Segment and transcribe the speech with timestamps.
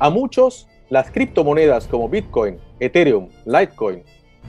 [0.00, 4.04] A muchos, las criptomonedas como Bitcoin, Ethereum, Litecoin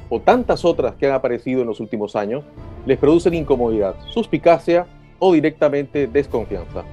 [0.07, 2.43] o tantas otras que han aparecido en los últimos años
[2.85, 4.85] les producen incomodidad, suspicacia
[5.17, 6.83] o directamente desconfianza.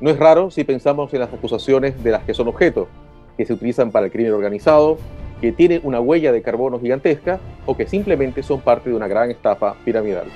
[0.00, 2.88] No es raro si pensamos en las acusaciones de las que son objeto,
[3.36, 4.96] que se utilizan para el crimen organizado,
[5.42, 9.30] que tienen una huella de carbono gigantesca o que simplemente son parte de una gran
[9.30, 10.26] estafa piramidal.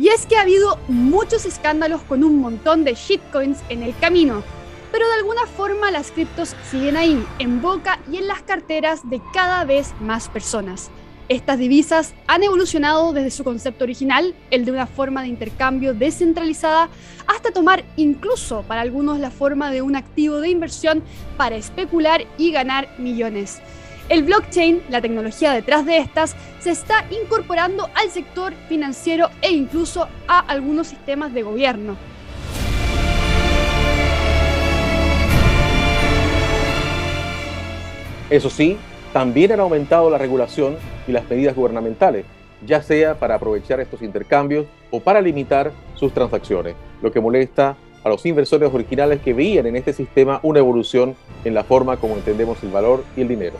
[0.00, 4.42] Y es que ha habido muchos escándalos con un montón de shitcoins en el camino,
[4.90, 9.20] pero de alguna forma las criptos siguen ahí, en boca y en las carteras de
[9.34, 10.90] cada vez más personas.
[11.28, 16.88] Estas divisas han evolucionado desde su concepto original, el de una forma de intercambio descentralizada,
[17.26, 21.02] hasta tomar incluso para algunos la forma de un activo de inversión
[21.36, 23.60] para especular y ganar millones.
[24.10, 30.08] El blockchain, la tecnología detrás de estas, se está incorporando al sector financiero e incluso
[30.26, 31.96] a algunos sistemas de gobierno.
[38.28, 38.78] Eso sí,
[39.12, 42.24] también han aumentado la regulación y las medidas gubernamentales,
[42.66, 48.08] ya sea para aprovechar estos intercambios o para limitar sus transacciones, lo que molesta a
[48.08, 52.60] los inversores originales que veían en este sistema una evolución en la forma como entendemos
[52.64, 53.54] el valor y el dinero.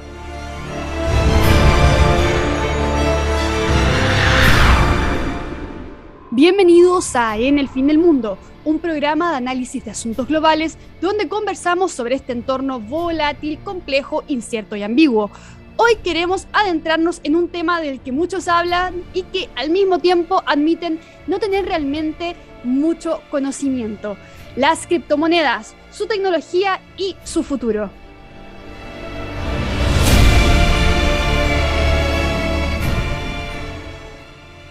[6.32, 11.28] Bienvenidos a En el Fin del Mundo, un programa de análisis de asuntos globales donde
[11.28, 15.32] conversamos sobre este entorno volátil, complejo, incierto y ambiguo.
[15.76, 20.40] Hoy queremos adentrarnos en un tema del que muchos hablan y que al mismo tiempo
[20.46, 24.16] admiten no tener realmente mucho conocimiento.
[24.54, 27.90] Las criptomonedas, su tecnología y su futuro.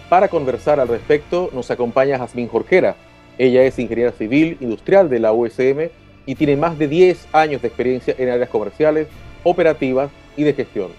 [0.09, 2.95] Para conversar al respecto nos acompaña Jazmín Jorquera.
[3.37, 5.91] Ella es ingeniera civil industrial de la USM
[6.25, 9.07] y tiene más de 10 años de experiencia en áreas comerciales,
[9.43, 10.89] operativas y de gestión.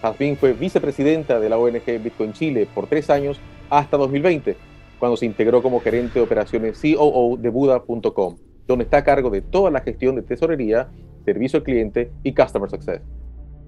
[0.00, 4.56] Jazmín fue vicepresidenta de la ONG Bitcoin Chile por tres años hasta 2020,
[5.00, 8.36] cuando se integró como gerente de operaciones COO de Buda.com,
[8.68, 10.88] donde está a cargo de toda la gestión de tesorería,
[11.24, 13.00] servicio al cliente y customer success.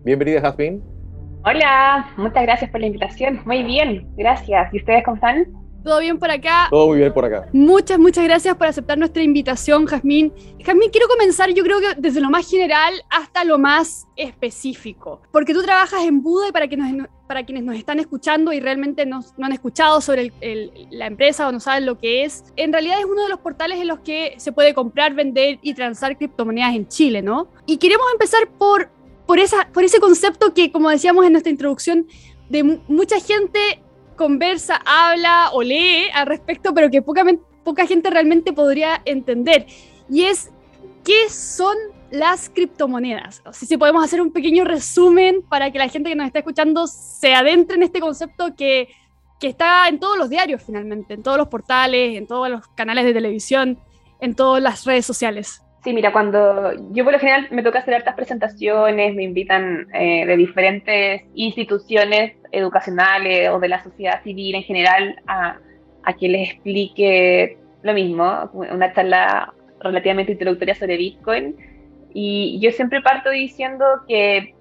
[0.04, 0.82] Bienvenida, Jazmín.
[1.46, 3.42] Hola, muchas gracias por la invitación.
[3.44, 4.72] Muy bien, gracias.
[4.72, 5.46] ¿Y ustedes cómo están?
[5.84, 6.68] ¿Todo bien por acá?
[6.70, 7.46] Todo muy bien por acá.
[7.52, 10.32] Muchas, muchas gracias por aceptar nuestra invitación, Jazmín.
[10.64, 15.52] Jazmín, quiero comenzar yo creo que desde lo más general hasta lo más específico, porque
[15.52, 19.04] tú trabajas en Buda y para, que nos, para quienes nos están escuchando y realmente
[19.04, 20.32] no, no han escuchado sobre
[20.90, 23.78] la empresa o no saben lo que es, en realidad es uno de los portales
[23.78, 27.48] en los que se puede comprar, vender y transar criptomonedas en Chile, ¿no?
[27.66, 28.88] Y queremos empezar por
[29.26, 32.06] por, esa, por ese concepto que, como decíamos en nuestra introducción,
[32.48, 33.82] de mucha gente
[34.16, 37.24] conversa, habla o lee al respecto, pero que poca,
[37.64, 39.66] poca gente realmente podría entender.
[40.08, 40.50] Y es,
[41.04, 41.76] ¿qué son
[42.10, 43.42] las criptomonedas?
[43.44, 46.86] O si podemos hacer un pequeño resumen para que la gente que nos está escuchando
[46.86, 48.88] se adentre en este concepto que,
[49.40, 53.04] que está en todos los diarios finalmente, en todos los portales, en todos los canales
[53.04, 53.78] de televisión,
[54.20, 55.63] en todas las redes sociales.
[55.84, 60.24] Sí, mira, cuando yo por lo general me toca hacer hartas presentaciones, me invitan eh,
[60.24, 65.58] de diferentes instituciones educacionales o de la sociedad civil en general a,
[66.02, 71.54] a que les explique lo mismo, una charla relativamente introductoria sobre Bitcoin.
[72.14, 74.54] Y yo siempre parto diciendo que,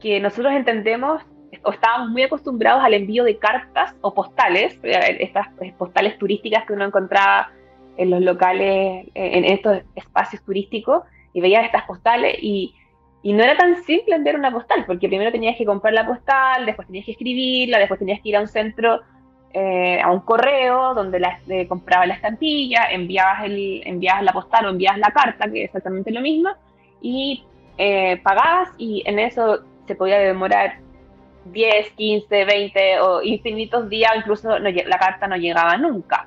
[0.00, 1.20] que nosotros entendemos
[1.64, 6.84] o estábamos muy acostumbrados al envío de cartas o postales, estas postales turísticas que uno
[6.84, 7.50] encontraba
[7.96, 11.02] en los locales, en estos espacios turísticos,
[11.34, 12.74] y veías estas postales y,
[13.22, 16.64] y, no era tan simple enviar una postal, porque primero tenías que comprar la postal,
[16.64, 19.00] después tenías que escribirla, después tenías que ir a un centro,
[19.52, 24.66] eh, a un correo donde la, eh, comprabas la estampilla, enviabas, el, enviabas la postal
[24.66, 26.50] o enviabas la carta, que es exactamente lo mismo,
[27.00, 27.44] y
[27.78, 30.78] eh, pagabas y en eso se podía demorar
[31.46, 36.26] 10, 15, 20 o infinitos días, incluso la carta no llegaba nunca.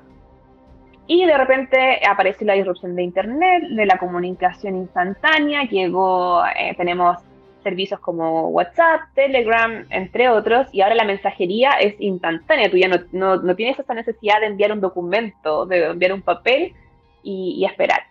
[1.10, 7.16] Y de repente aparece la disrupción de Internet, de la comunicación instantánea, llegó, eh, tenemos
[7.62, 12.98] servicios como WhatsApp, Telegram, entre otros, y ahora la mensajería es instantánea, tú ya no,
[13.12, 16.74] no, tienes esa necesidad de enviar un documento, de enviar un papel
[17.22, 18.02] y, esperar.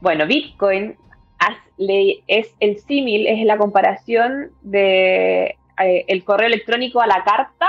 [0.00, 0.96] Bueno, Bitcoin
[2.26, 7.68] es el símil, es la comparación de eh, el correo electrónico a la carta,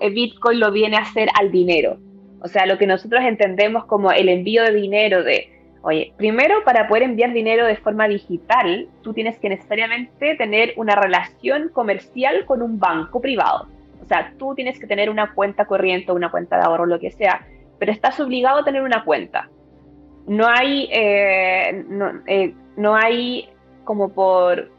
[0.00, 1.98] eh, Bitcoin lo viene a hacer al dinero.
[2.40, 5.50] O sea, lo que nosotros entendemos como el envío de dinero de,
[5.82, 10.94] oye, primero para poder enviar dinero de forma digital, tú tienes que necesariamente tener una
[10.94, 13.68] relación comercial con un banco privado.
[14.02, 17.10] O sea, tú tienes que tener una cuenta corriente, una cuenta de ahorro, lo que
[17.10, 17.46] sea,
[17.78, 19.48] pero estás obligado a tener una cuenta.
[20.26, 21.84] No hay, eh,
[22.26, 23.48] eh, no, hay
[23.84, 24.70] como por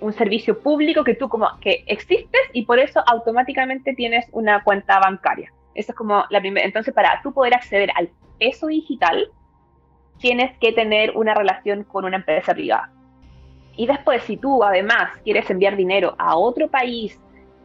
[0.00, 4.98] un servicio público que tú como que existes y por eso automáticamente tienes una cuenta
[4.98, 5.52] bancaria.
[5.78, 6.66] Es como la primera.
[6.66, 9.30] Entonces, para tú poder acceder al peso digital,
[10.18, 12.90] tienes que tener una relación con una empresa privada.
[13.76, 17.20] Y después, si tú además quieres enviar dinero a otro país,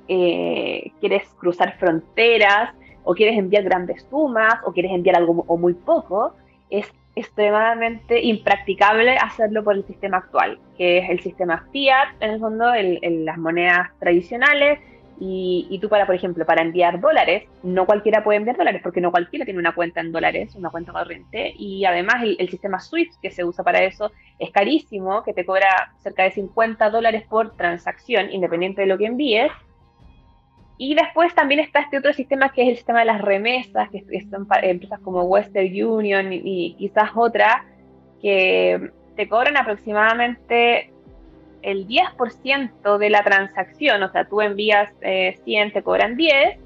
[0.08, 5.74] eh, quieres cruzar fronteras, o quieres enviar grandes sumas, o quieres enviar algo o muy
[5.74, 6.36] poco,
[6.70, 12.40] es extremadamente impracticable hacerlo por el sistema actual, que es el sistema fiat, en el
[12.40, 14.80] fondo, en las monedas tradicionales,
[15.20, 19.12] y, tú para, por ejemplo, para enviar dólares, no cualquiera puede enviar dólares porque no
[19.12, 21.54] cualquiera tiene una cuenta en dólares, una cuenta corriente.
[21.58, 25.94] Y además el, sistema SWIFT que se usa para eso es carísimo, que te cobra
[26.00, 29.52] cerca de 50 dólares por transacción, independiente de lo que envíes.
[30.78, 34.04] Y después también está este otro sistema que es el sistema de las remesas, que
[34.30, 37.66] son empresas como Western Union y, y quizás otra,
[38.22, 40.93] que te cobran aproximadamente
[41.64, 46.60] el 10% de la transacción, o sea, tú envías 100, eh, te cobran 10,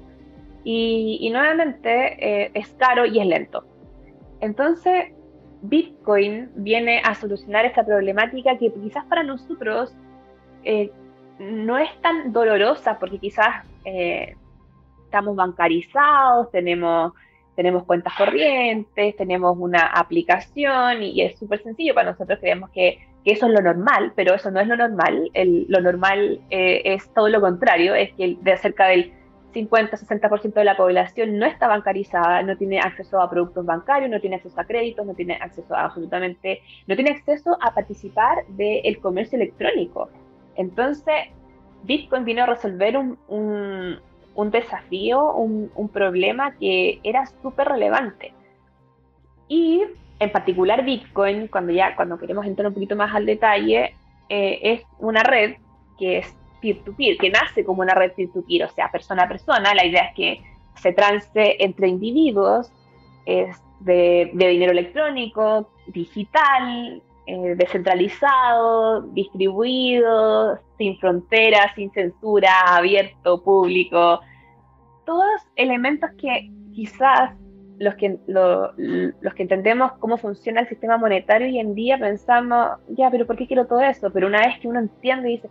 [0.64, 3.64] y, nuevamente eh, es caro y es lento.
[4.40, 5.12] Entonces,
[5.62, 9.94] Bitcoin viene a solucionar esta problemática que quizás para nosotros
[10.64, 10.90] eh,
[11.38, 13.64] no es tan dolorosa, porque quizás
[15.04, 17.12] estamos bancarizados, tenemos
[17.58, 21.92] tenemos cuentas corrientes, tenemos una aplicación y, es súper sencillo.
[21.92, 25.30] Para nosotros creemos que que eso es lo normal, pero eso no es lo normal.
[25.34, 29.12] lo normal eh, es todo lo contrario, es que de cerca del
[29.52, 34.36] 50-60% de la población no está bancarizada, no tiene acceso a productos bancarios, no tiene
[34.36, 39.36] acceso a créditos, no tiene acceso a absolutamente, no tiene acceso a participar del comercio
[39.36, 40.08] electrónico.
[40.56, 41.14] Entonces,
[41.82, 48.32] Bitcoin vino a resolver un, un, desafío, un, un problema que era súper relevante.
[49.48, 49.84] Y
[50.20, 53.94] en particular Bitcoin, cuando ya cuando queremos entrar un poquito más al detalle,
[54.28, 55.56] eh, es una red
[55.98, 59.74] que es peer-to-peer, que nace como una red peer-to-peer, o sea, persona a persona.
[59.74, 60.42] La idea es que
[60.76, 62.72] se trance entre individuos,
[63.26, 74.20] es de, dinero electrónico, digital, eh, descentralizado, distribuido, sin fronteras, sin censura, abierto, público.
[75.04, 77.32] Todos elementos que quizás
[77.78, 83.10] los que, los que entendemos cómo funciona el sistema monetario hoy en día pensamos, ya,
[83.10, 84.10] pero ¿por qué quiero todo eso?
[84.10, 85.48] Pero una vez que uno entiende y dice,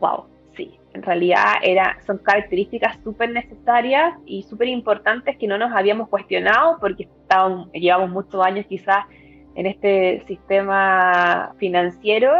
[0.00, 0.24] wow,
[0.56, 6.08] sí, en realidad era, son características súper necesarias y súper importantes que no nos habíamos
[6.08, 9.04] cuestionado porque estábamos, llevamos muchos años quizás
[9.54, 12.32] en este sistema financiero,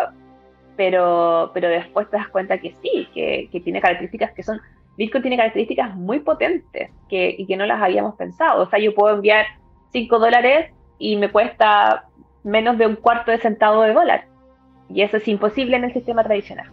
[0.76, 4.60] pero, pero después te das cuenta que sí, que, que tiene características que son
[4.96, 8.62] Bitcoin tiene características muy potentes que, y que no las habíamos pensado.
[8.62, 9.46] O sea, yo puedo enviar
[9.92, 12.08] 5 dólares y me cuesta
[12.44, 14.26] menos de un cuarto de centavo de dólar.
[14.88, 16.66] Y eso es imposible en el sistema tradicional.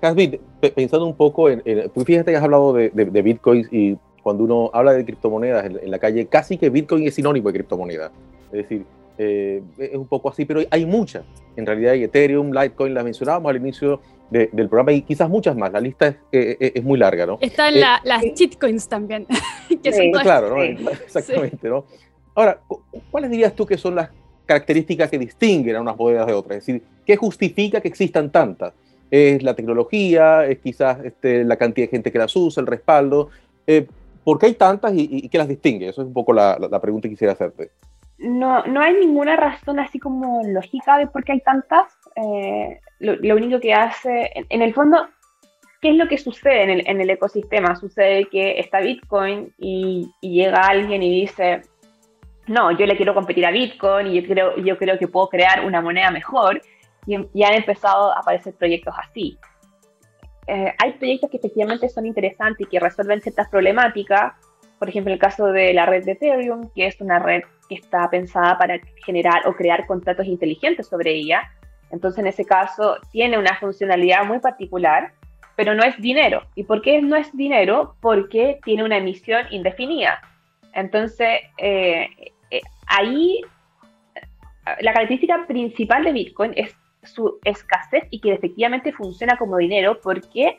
[0.00, 0.40] Casbit,
[0.74, 4.92] pensando un poco en, fíjate que has hablado de, de, Bitcoin y cuando uno habla
[4.92, 8.10] de criptomonedas en, la calle, casi que Bitcoin es sinónimo de criptomoneda.
[8.46, 8.84] Es decir,
[9.16, 11.24] eh, es un poco así, pero hay muchas.
[11.56, 14.00] En realidad hay Ethereum, Litecoin, las mencionábamos al inicio
[14.32, 15.72] del programa y quizás muchas más.
[15.72, 17.38] La lista es, eh, eh, es muy larga, ¿no?
[17.40, 19.26] Están las shitcoins también.
[20.22, 20.62] claro, ¿no?
[20.90, 21.84] exactamente, ¿no?
[22.34, 22.60] Ahora,
[23.10, 24.08] ¿cuáles dirías tú que son las
[24.46, 26.58] características que distinguen a unas monedas de otras?
[26.58, 28.72] Es decir, ¿qué justifica que existan tantas?
[29.10, 30.46] ¿Es la tecnología?
[30.46, 33.28] ¿Es quizás este, la cantidad de gente que las usa, el respaldo?
[34.24, 35.88] ¿Por qué hay tantas y, qué las distingue?
[35.88, 37.70] Eso es un poco la, la pregunta que quisiera hacerte
[38.22, 41.92] no, no hay ninguna razón así como lógica de por qué hay tantas.
[42.16, 45.08] Eh, lo, único que hace, en, el fondo,
[45.80, 47.74] ¿qué es lo que sucede en el, en el ecosistema?
[47.76, 51.62] Sucede que está Bitcoin y, llega alguien y dice,
[52.46, 55.64] no, yo le quiero competir a Bitcoin y yo creo, yo creo que puedo crear
[55.64, 56.62] una moneda mejor.
[57.06, 59.36] Y, han empezado a aparecer proyectos así.
[60.46, 64.34] Eh, hay proyectos que efectivamente son interesantes y que resuelven ciertas problemáticas,
[64.82, 68.10] por ejemplo, el caso de la red de Ethereum, que es una red que está
[68.10, 71.48] pensada para generar o crear contratos inteligentes sobre ella.
[71.92, 75.12] Entonces, en ese caso, tiene una funcionalidad muy particular,
[75.54, 76.42] pero no es dinero.
[76.54, 77.94] ¿Y por qué no es dinero?
[78.00, 80.20] Porque tiene una emisión indefinida.
[80.72, 82.08] Entonces, eh,
[82.50, 83.42] eh, ahí
[84.80, 90.58] la característica principal de Bitcoin es su escasez y que efectivamente funciona como dinero porque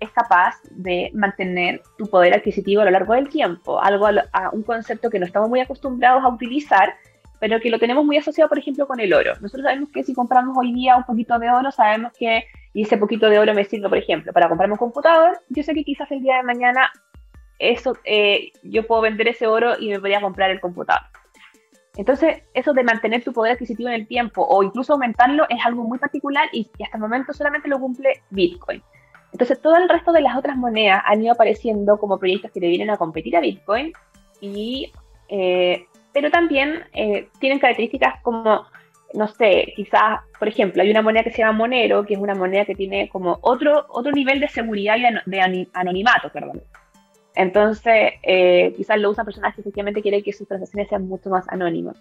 [0.00, 4.62] es capaz de mantener tu poder adquisitivo a lo largo del tiempo, algo a, un
[4.62, 6.94] concepto que no estamos muy acostumbrados a utilizar,
[7.40, 9.32] pero que lo tenemos muy asociado, por ejemplo, con el oro.
[9.40, 12.96] Nosotros sabemos que si compramos hoy día un poquito de oro, sabemos que y ese
[12.96, 16.10] poquito de oro me sirve, por ejemplo, para comprarme un computador, yo sé que quizás
[16.10, 16.90] el día de mañana
[17.58, 21.02] eso, eh, yo puedo vender ese oro y me podría comprar el computador.
[21.96, 25.84] Entonces, eso de mantener tu poder adquisitivo en el tiempo o incluso aumentarlo es algo
[25.84, 28.82] muy particular y, hasta el momento solamente lo cumple Bitcoin.
[29.30, 32.68] Entonces, todo el resto de las otras monedas han ido apareciendo como proyectos que le
[32.68, 33.92] vienen a competir a Bitcoin,
[34.40, 34.92] y,
[35.28, 38.64] eh, pero también eh, tienen características como,
[39.12, 42.36] no sé, quizás, por ejemplo, hay una moneda que se llama Monero, que es una
[42.36, 46.62] moneda que tiene como otro, otro nivel de seguridad y de anonimato, perdón.
[47.34, 51.48] Entonces, eh, quizás lo usan personas que efectivamente quieren que sus transacciones sean mucho más
[51.48, 51.96] anónimas.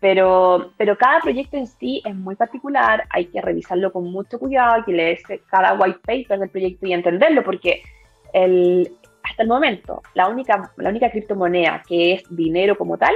[0.00, 4.76] Pero, pero cada proyecto en sí es muy particular, hay que revisarlo con mucho cuidado,
[4.76, 7.82] hay que leerse cada white paper del proyecto y entenderlo, porque
[8.32, 8.90] el,
[9.34, 13.12] hasta el momento la única, la única criptomoneda que es dinero como tal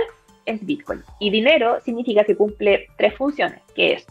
[0.47, 1.01] es Bitcoin.
[1.21, 4.07] Y dinero significa que cumple tres funciones, que es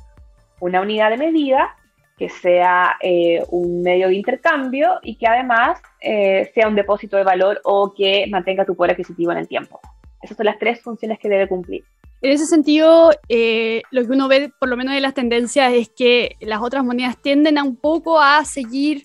[0.61, 1.75] una unidad de medida,
[2.17, 7.25] que sea eh, un medio de intercambio y que además eh, sea un depósito de
[7.25, 9.81] valor o que mantenga tu poder adquisitivo en el tiempo.
[10.21, 11.83] Esas son las tres funciones que debe cumplir.
[12.21, 15.89] En ese sentido, eh, lo que uno ve, por lo menos de las tendencias, es
[15.89, 19.03] que las otras monedas tienden a un poco a seguir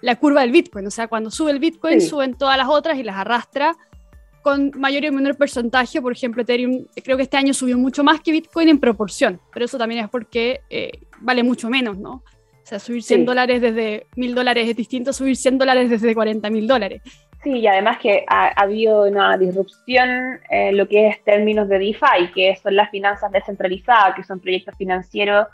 [0.00, 0.86] la curva del Bitcoin.
[0.86, 3.76] O sea, cuando sube el Bitcoin, suben todas las otras y las arrastra
[4.42, 6.00] con mayor y menor porcentaje.
[6.00, 9.64] Por ejemplo, Ethereum creo que este año subió mucho más que Bitcoin en proporción, pero
[9.64, 10.60] eso también es porque
[11.20, 12.22] vale mucho menos, ¿no?
[12.66, 16.12] O sea, subir 100 dólares desde 1000 dólares es distinto a subir 100 dólares desde
[16.12, 17.00] 40 mil dólares.
[17.44, 22.32] Sí, y además que ha, habido una disrupción en lo que es términos de DeFi,
[22.34, 25.46] que son las finanzas descentralizadas, que son proyectos financieros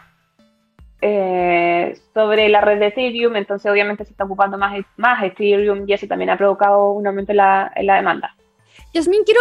[1.04, 5.92] eh, sobre la red de Ethereum, entonces obviamente se está ocupando más, más Ethereum y
[5.92, 8.36] eso también ha provocado un aumento en la, en la demanda.
[8.94, 9.40] Yasmin, quiero,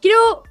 [0.00, 0.42] quiero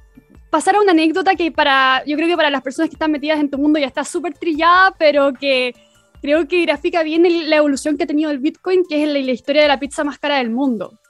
[0.50, 3.40] pasar a una anécdota que para, yo creo que para las personas que están metidas
[3.40, 5.74] en tu mundo ya está súper trillada, pero que
[6.22, 9.62] creo que grafica bien la evolución que ha tenido el Bitcoin, que es la, historia
[9.62, 10.98] de la pizza más cara del mundo.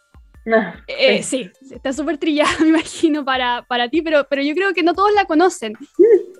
[0.50, 1.50] Ah, eh, sí.
[1.70, 5.12] está súper trillada, me imagino, para, para ti, pero, pero yo creo que no todos
[5.12, 5.74] la conocen.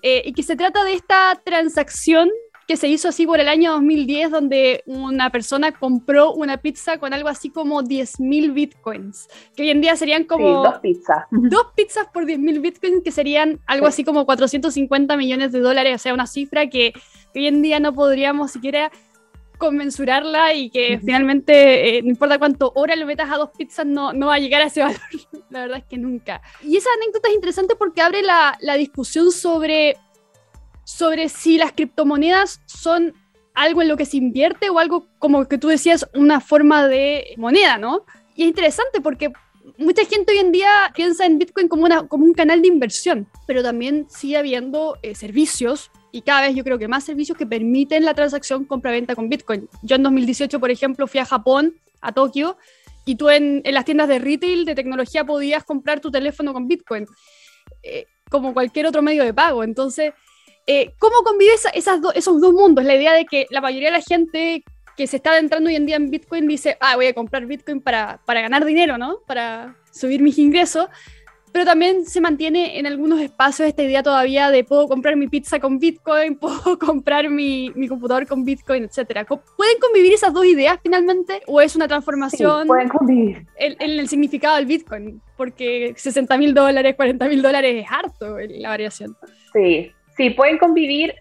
[0.01, 2.31] Eh, y que se trata de esta transacción
[2.69, 7.15] que se hizo así por el año 2010, donde una persona compró una pizza con
[7.15, 10.63] algo así como 10.000 bitcoins, que hoy en día serían como...
[10.63, 11.25] dos pizzas.
[11.31, 15.99] Dos pizzas por 10.000 bitcoins, que serían algo así como 450 millones de dólares, o
[15.99, 16.93] sea, una cifra que,
[17.35, 18.93] hoy en día no podríamos siquiera
[19.57, 24.13] conmensurarla y que finalmente, eh, no importa cuánto hora lo metas a dos pizzas, no,
[24.13, 25.01] no va a llegar a ese valor.
[25.49, 26.43] la verdad es que nunca.
[26.63, 29.97] Y esa anécdota es interesante porque abre la, la discusión sobre
[30.89, 33.13] sobre si las criptomonedas son
[33.53, 37.35] algo en lo que se invierte o algo como que tú decías, una forma de
[37.37, 38.07] moneda, ¿no?
[38.35, 39.31] Y es interesante porque
[39.77, 43.29] mucha gente hoy en día piensa en Bitcoin como, una, como un canal de inversión,
[43.47, 47.45] pero también sigue habiendo eh, servicios y cada vez yo creo que más servicios que
[47.45, 49.69] permiten la transacción compra-venta con Bitcoin.
[49.83, 52.57] Yo en 2018, por ejemplo, fui a Japón, a Tokio,
[53.05, 57.05] y tú en, las tiendas de retail de tecnología podías comprar tu teléfono con Bitcoin,
[57.83, 59.63] eh, como cualquier otro medio de pago.
[59.63, 60.15] Entonces,
[60.71, 62.85] eh, ¿Cómo convive esas esos dos mundos?
[62.85, 64.63] La idea de que la mayoría de la gente
[64.99, 67.81] que se está adentrando hoy en día en Bitcoin dice, ah, voy a comprar Bitcoin
[67.81, 69.21] para, para ganar dinero, ¿no?
[69.27, 70.89] Para subir mis ingresos.
[71.53, 75.59] Pero también se mantiene en algunos espacios esta idea todavía de puedo comprar mi pizza
[75.59, 79.27] con Bitcoin, puedo comprar mi, mi computador con Bitcoin, etc.
[79.57, 81.41] ¿Pueden convivir esas dos ideas finalmente?
[81.47, 83.47] ¿O es una transformación pueden convivir.
[83.57, 85.23] En, en, el significado del Bitcoin?
[85.35, 89.17] Porque 60 mil dólares, 40 mil dólares es harto la variación.
[89.55, 91.15] Sí, sí, pueden convivir,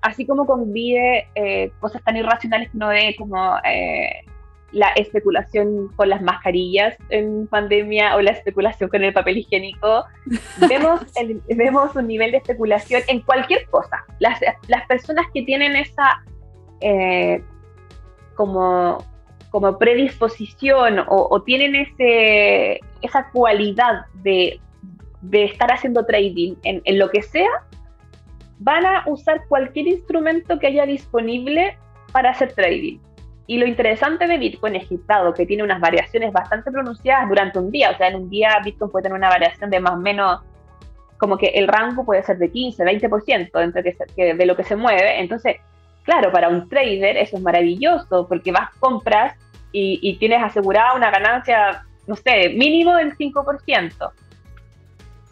[0.00, 4.24] así como convive eh, cosas tan irracionales que uno ve como eh,
[4.72, 10.04] la especulación con las mascarillas en pandemia o la especulación con el papel higiénico.
[10.68, 11.00] vemos,
[11.48, 14.04] vemos un nivel de especulación en cualquier cosa.
[14.20, 16.24] Las, las personas que tienen esa
[16.80, 17.42] eh,
[18.34, 18.98] como,
[19.50, 24.60] como predisposición o, tienen ese, esa cualidad de,
[25.22, 27.48] de estar haciendo trading en, en, lo que sea,
[28.58, 31.76] van a usar cualquier instrumento que haya disponible
[32.12, 32.98] para hacer trading.
[33.46, 34.98] Y lo interesante de Bitcoin es que,
[35.36, 38.90] que tiene unas variaciones bastante pronunciadas durante un día, o sea, en un día Bitcoin
[38.90, 40.40] puede tener una variación de más o menos,
[41.18, 44.76] como que el rango puede ser de 15, 20% entre que, de lo que se
[44.76, 45.20] mueve.
[45.20, 45.56] Entonces,
[46.04, 49.36] claro, para un trader eso es maravilloso, porque vas, compras
[49.72, 54.10] y, y tienes asegurada una ganancia, no sé, mínimo del 5%.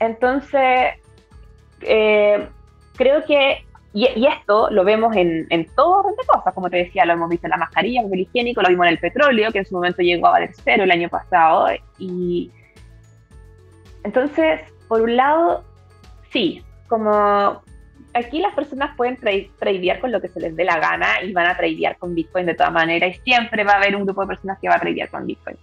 [0.01, 0.95] Entonces,
[1.83, 2.49] eh,
[2.95, 7.13] creo que, y, esto lo vemos en, en todo de cosas, como te decía, lo
[7.13, 9.67] hemos visto en la mascarilla, en el higiénico, lo vimos en el petróleo, que en
[9.67, 11.69] su momento llegó a valer cero el año pasado,
[11.99, 12.51] y
[14.05, 15.65] entonces, por un lado,
[16.31, 17.63] sí, como
[18.15, 19.19] aquí las personas pueden
[19.59, 22.47] tradear con lo que se les dé la gana y van a tradear con Bitcoin
[22.47, 24.81] de todas maneras y siempre va a haber un grupo de personas que va a
[24.81, 25.57] tradear con Bitcoin.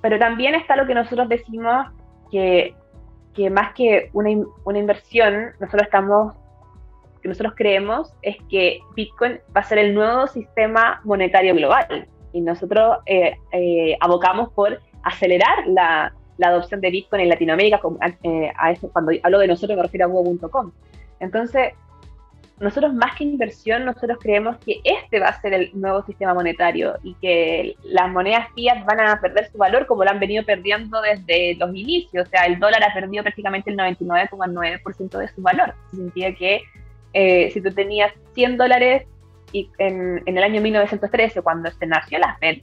[0.00, 1.86] Pero también está lo que nosotros decimos
[2.30, 2.74] que,
[3.34, 4.30] que más que una,
[4.64, 6.34] una inversión, nosotros estamos
[7.22, 12.40] que nosotros creemos es que Bitcoin va a ser el nuevo sistema monetario global y
[12.40, 17.80] nosotros eh, eh, abocamos por acelerar la, la, adopción de Bitcoin en Latinoamérica.
[18.22, 20.72] Eh, a eso, cuando hablo de nosotros me refiero a Go.com.
[21.20, 21.72] Entonces,
[22.60, 26.96] nosotros más que inversión, nosotros creemos que este va a ser el nuevo sistema monetario
[27.02, 31.00] y que las monedas fiat van a perder su valor como lo han venido perdiendo
[31.00, 32.26] desde los inicios.
[32.26, 35.74] O sea, el dólar ha perdido prácticamente el 99,9% de su valor.
[35.90, 36.62] Significa que
[37.12, 39.06] eh, si tú tenías 100 dólares
[39.52, 42.58] y en, el año 1913, cuando se nació la Fed,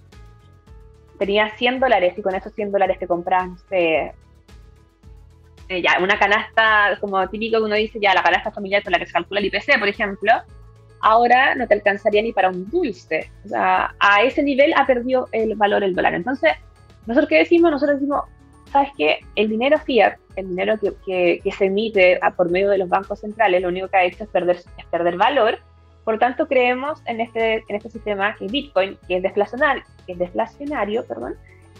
[1.18, 3.50] tenías 100 dólares y con esos 100 dólares te compras,
[5.68, 9.00] eh, ya, una canasta, como típico que uno dice, ya, la canasta familiar con la
[9.00, 10.32] que se calcula el IPC, por ejemplo,
[11.02, 13.32] ahora no te alcanzaría ni para un dulce.
[13.46, 16.14] O sea, a ese nivel ha perdido el valor el dólar.
[16.14, 16.52] Entonces,
[17.06, 17.72] ¿nosotros qué decimos?
[17.72, 18.24] Nosotros decimos,
[18.72, 19.20] ¿sabes qué?
[19.36, 23.70] El dinero fiat, el dinero que, se emite por medio de los bancos centrales, lo
[23.70, 25.60] único que ha hecho es perder, es perder valor.
[26.04, 29.34] Por tanto, creemos en este, en este sistema que Bitcoin, que es
[30.06, 31.36] que es deflacionario perdón,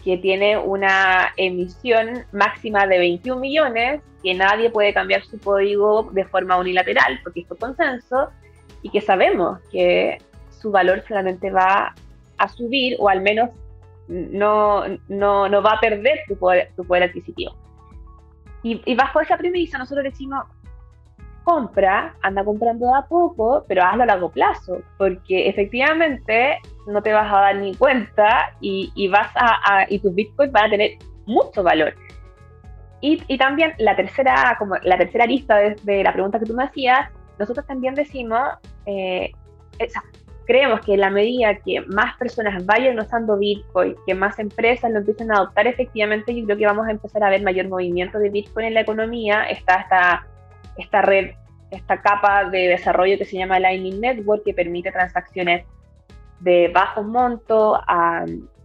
[0.06, 6.24] que tiene una emisión máxima de 21 millones, que nadie puede cambiar su código de
[6.24, 8.30] forma unilateral, porque es por consenso,
[8.82, 10.18] y que sabemos que
[10.60, 11.92] su valor solamente va
[12.38, 13.50] a subir, o al menos
[14.06, 17.56] no, no, no va a perder tu poder, tu poder adquisitivo.
[18.62, 20.44] Y, bajo esa premisa nosotros decimos,
[21.46, 27.32] compra, anda comprando a poco, pero hazlo a largo plazo, porque efectivamente no te vas
[27.32, 30.90] a dar ni cuenta y, y vas a, y tus bitcoins van a tener
[31.24, 31.94] mucho valor.
[33.00, 36.64] Y, y, también la tercera, como la tercera lista de, la pregunta que tú me
[36.64, 38.40] hacías, nosotros también decimos,
[38.84, 39.30] eh,
[40.46, 44.98] creemos que en la medida que más personas vayan usando Bitcoin, que más empresas lo
[44.98, 48.30] empiecen a adoptar efectivamente, yo creo que vamos a empezar a ver mayor movimiento de
[48.30, 49.44] Bitcoin en la economía.
[49.44, 50.26] Está esta,
[50.78, 51.32] esta red,
[51.70, 55.64] esta capa de desarrollo que se llama Lightning Network, que permite transacciones
[56.40, 57.80] de bajo monto,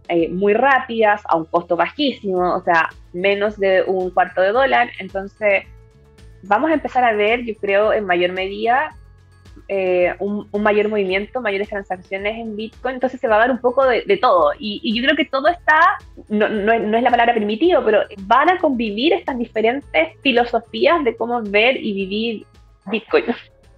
[0.08, 4.90] eh, muy rápidas, a un costo bajísimo, o sea, menos de un cuarto de dólar.
[4.98, 5.64] Entonces,
[6.42, 8.96] vamos a empezar a ver, yo creo, en mayor medida
[9.68, 13.84] eh, un, mayor movimiento, mayores transacciones en Bitcoin, entonces se va a dar un poco
[13.86, 14.52] de, todo.
[14.58, 15.98] Y, yo creo que todo está,
[16.28, 21.76] no, es la palabra permitido, pero van a convivir estas diferentes filosofías de cómo ver
[21.76, 22.46] y vivir
[22.86, 23.24] Bitcoin.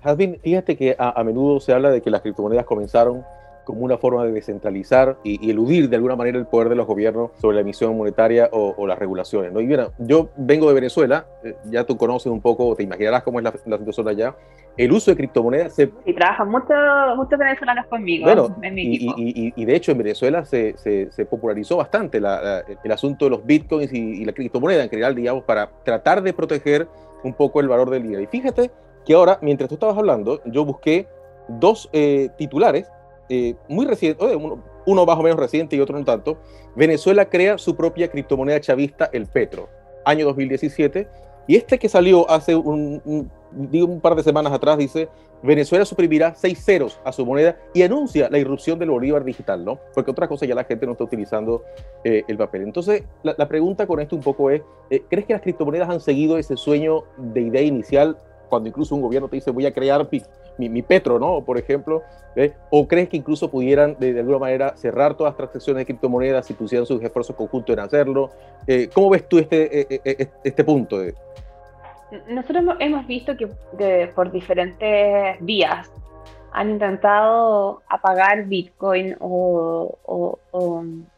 [0.03, 3.25] Jasmine, fíjate que a, menudo se habla de que las criptomonedas comenzaron
[3.64, 7.31] como una forma de descentralizar y, eludir de alguna manera el poder de los gobiernos
[7.40, 9.53] sobre la emisión monetaria o, las regulaciones.
[9.53, 9.61] ¿no?
[9.61, 13.38] Y bien, yo vengo de Venezuela, eh, ya tú conoces un poco, te imaginarás cómo
[13.38, 14.35] es la, la situación allá
[14.77, 15.90] el uso de criptomonedas se...
[16.05, 16.77] Y trabajan muchos
[17.16, 18.29] muchos venezolanos conmigo.
[18.62, 19.14] en mi equipo.
[19.16, 23.92] Y, y, de hecho en Venezuela se, se, popularizó bastante el asunto de los bitcoins
[23.92, 26.88] y, la criptomoneda en general, digamos, para tratar de proteger
[27.22, 28.20] un poco el valor del día.
[28.20, 28.70] Y fíjate
[29.05, 31.07] que ahora, mientras tú estabas hablando, yo busqué
[31.48, 32.90] dos eh, titulares
[33.28, 34.26] eh, muy recientes,
[34.87, 36.38] uno, más o menos reciente y otro no tanto.
[36.76, 39.68] Venezuela crea su propia criptomoneda chavista, el Petro,
[40.04, 41.08] año 2017
[41.46, 45.08] y este que salió hace un, digo, un par de semanas atrás dice,
[45.42, 49.78] Venezuela suprimirá seis ceros a su moneda y anuncia la irrupción del bolívar digital, ¿no?
[49.94, 51.64] Porque otra cosa ya la gente no está utilizando
[52.02, 52.62] eh, el papel.
[52.62, 56.38] Entonces, la, pregunta con esto un poco es, eh, ¿crees que las criptomonedas han seguido
[56.38, 58.16] ese sueño de idea inicial
[58.48, 60.09] cuando incluso un gobierno te dice voy a crear
[60.59, 61.42] mi, Petro, ¿no?
[61.44, 62.02] Por ejemplo,
[62.70, 66.54] ¿o crees que incluso pudieran de, alguna manera cerrar todas las transacciones de criptomonedas si
[66.54, 68.30] pusieran sus esfuerzos conjuntos en hacerlo?
[68.66, 70.00] Eh, ¿Cómo ves tú este,
[70.44, 70.98] este punto?
[70.98, 71.14] De,
[72.28, 73.48] nosotros hemos visto que,
[74.14, 75.90] por diferentes vías
[76.52, 80.38] han intentado apagar Bitcoin o,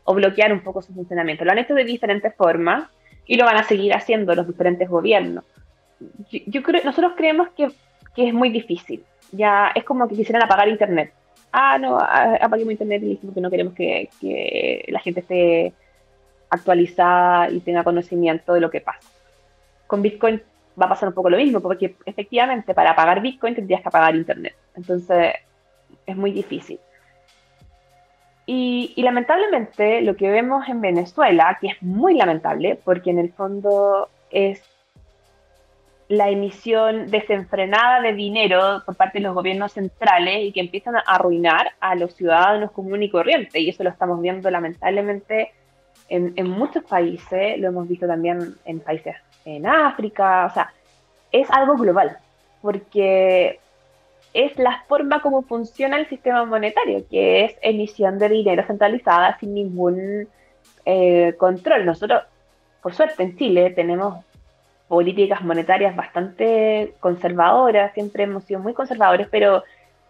[0.06, 1.44] bloquear un poco su funcionamiento.
[1.44, 2.88] Lo han hecho de diferentes formas
[3.26, 5.44] y lo van a seguir haciendo los diferentes gobiernos.
[6.30, 7.70] Yo, creo, nosotros creemos que,
[8.16, 9.04] es muy difícil.
[9.32, 11.12] Ya es como que quisieran apagar Internet.
[11.52, 15.72] Ah, no, apaguemos Internet y dijimos que no queremos que, que la gente esté
[16.50, 19.08] actualizada y tenga conocimiento de lo que pasa.
[19.86, 20.42] Con Bitcoin
[20.80, 24.14] va a pasar un poco lo mismo, porque efectivamente para pagar Bitcoin tendrías que pagar
[24.14, 24.54] Internet.
[24.74, 25.34] Entonces
[26.06, 26.78] es muy difícil.
[28.48, 34.08] Y, lamentablemente lo que vemos en Venezuela, que es muy lamentable, porque en el fondo
[34.30, 34.62] es
[36.08, 41.00] la emisión desenfrenada de dinero por parte de los gobiernos centrales y que empiezan a
[41.00, 43.60] arruinar a los ciudadanos comunes y corrientes.
[43.60, 45.52] Y eso lo estamos viendo lamentablemente
[46.08, 50.72] en, en muchos países, lo hemos visto también en países en África, o sea,
[51.32, 52.18] es algo global.
[52.60, 53.60] porque
[54.34, 59.54] es la forma como funciona el sistema monetario, que es emisión de dinero centralizada sin
[59.54, 60.28] ningún
[60.84, 61.86] eh, control.
[61.86, 62.24] Nosotros,
[62.82, 64.24] por suerte, en Chile tenemos
[64.88, 69.64] políticas monetarias bastante conservadoras, siempre hemos sido muy conservadores, pero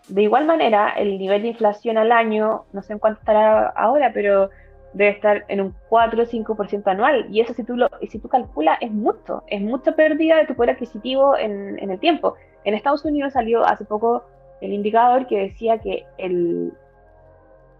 [0.08, 4.12] de igual manera el nivel de inflación al año, no sé en cuánto estará ahora,
[4.12, 4.50] pero
[4.92, 7.26] debe estar en un 4 o 5% anual.
[7.30, 10.54] Y eso si tú, lo, si tú calculas es mucho, es mucha pérdida de tu
[10.54, 12.34] poder adquisitivo en, en el tiempo.
[12.64, 14.24] En Estados Unidos salió hace poco
[14.60, 16.72] el indicador que decía que el,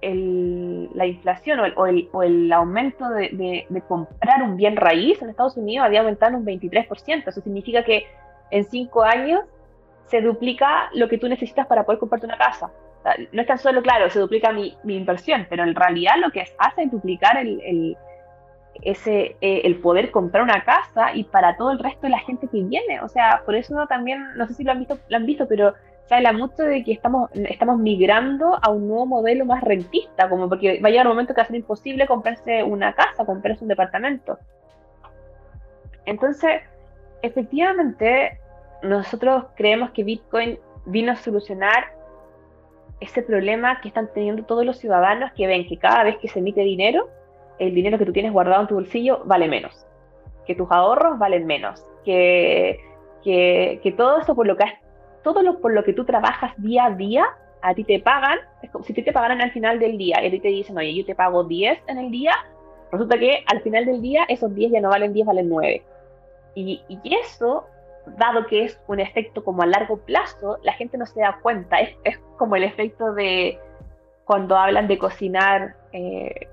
[0.01, 5.31] el, la inflación o el, o el, aumento de, de, comprar un bien raíz en
[5.31, 7.25] Estados Unidos había aumentado un 23%.
[7.27, 8.07] Eso significa que
[8.51, 9.41] en cinco años
[10.07, 12.71] se duplica lo que tú necesitas para poder comprarte una casa
[13.33, 16.83] no es tan solo, claro, se duplica mi, inversión, pero en realidad lo que hace
[16.83, 17.97] es duplicar el,
[18.83, 22.49] ese, eh, el poder comprar una casa y para todo el resto de la gente
[22.49, 23.01] que viene.
[23.03, 25.75] O sea, por eso también, no sé si lo han visto, lo han visto pero
[26.07, 30.49] se habla mucho de que estamos, estamos migrando a un nuevo modelo más rentista, como
[30.49, 33.65] porque va a llegar un momento que va a ser imposible comprarse una casa, comprarse
[33.65, 34.39] un departamento.
[36.05, 36.63] Entonces,
[37.23, 38.39] efectivamente,
[38.83, 41.97] nosotros creemos que Bitcoin vino a solucionar
[43.01, 46.39] ese problema que están teniendo todos los ciudadanos que ven que cada vez que se
[46.39, 47.11] emite dinero,
[47.59, 49.87] el dinero que tú tienes guardado en tu bolsillo vale menos,
[50.47, 52.81] que tus ahorros valen menos, que,
[53.23, 54.65] que, todo eso por lo que
[55.27, 57.27] todo lo por lo que tú trabajas día a día,
[57.61, 60.31] a ti te pagan, es como si te pagaran al final del día, y a
[60.31, 62.33] ti te dicen, oye, yo te pago 10 en el día,
[62.93, 65.83] resulta que al final del día esos 10 ya no valen 10, valen 9.
[66.55, 67.67] Y, y eso
[68.07, 71.81] dado que es un efecto como a largo plazo, la gente no se da cuenta.
[71.81, 73.59] Es, es como el efecto de
[74.25, 75.75] cuando hablan de cocinar.
[75.93, 76.47] Eh,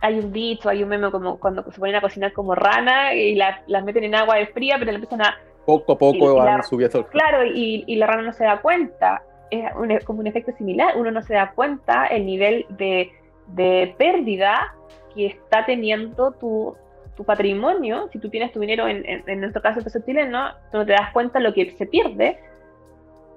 [0.00, 3.34] hay un dicho, hay un meme como cuando se ponen a cocinar como rana y
[3.34, 5.38] las meten en agua de fría, pero le empiezan a.
[5.66, 7.06] Poco a poco van subiendo.
[7.08, 9.22] Claro, y, y, la rana no se da cuenta.
[9.50, 10.94] Es como un efecto similar.
[10.96, 13.10] Uno no se da cuenta el nivel de,
[13.48, 14.74] de pérdida
[15.14, 16.76] que está teniendo tu,
[17.16, 20.78] tu patrimonio, si tú tienes tu dinero, en, en, nuestro caso el peso chileno, tú
[20.78, 22.38] no te das cuenta lo que se pierde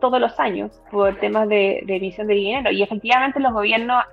[0.03, 2.71] todos los años por temas de, emisión de dinero.
[2.71, 4.03] Y efectivamente los gobiernos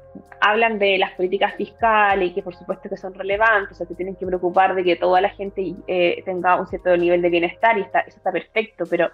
[0.40, 3.96] hablan de las políticas fiscales y que por supuesto que son relevantes, o sea, que
[3.96, 7.76] tienen que preocupar de que toda la gente eh, tenga un cierto nivel de bienestar
[7.76, 9.10] y está, eso está perfecto, pero,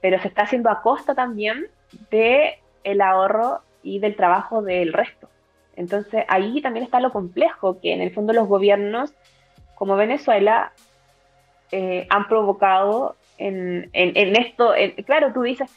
[0.00, 1.66] pero se está haciendo a costa también
[2.12, 5.28] de el ahorro y del trabajo del resto.
[5.74, 9.12] Entonces ahí también está lo complejo, que en el fondo los gobiernos
[9.74, 10.72] como Venezuela
[11.72, 13.90] eh, han provocado en,
[14.36, 14.72] esto,
[15.06, 15.70] claro, tú dices,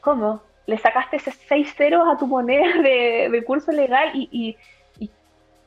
[0.00, 0.42] ¿cómo?
[0.66, 4.56] Le sacaste ese 6 ceros a tu moneda de, curso legal y,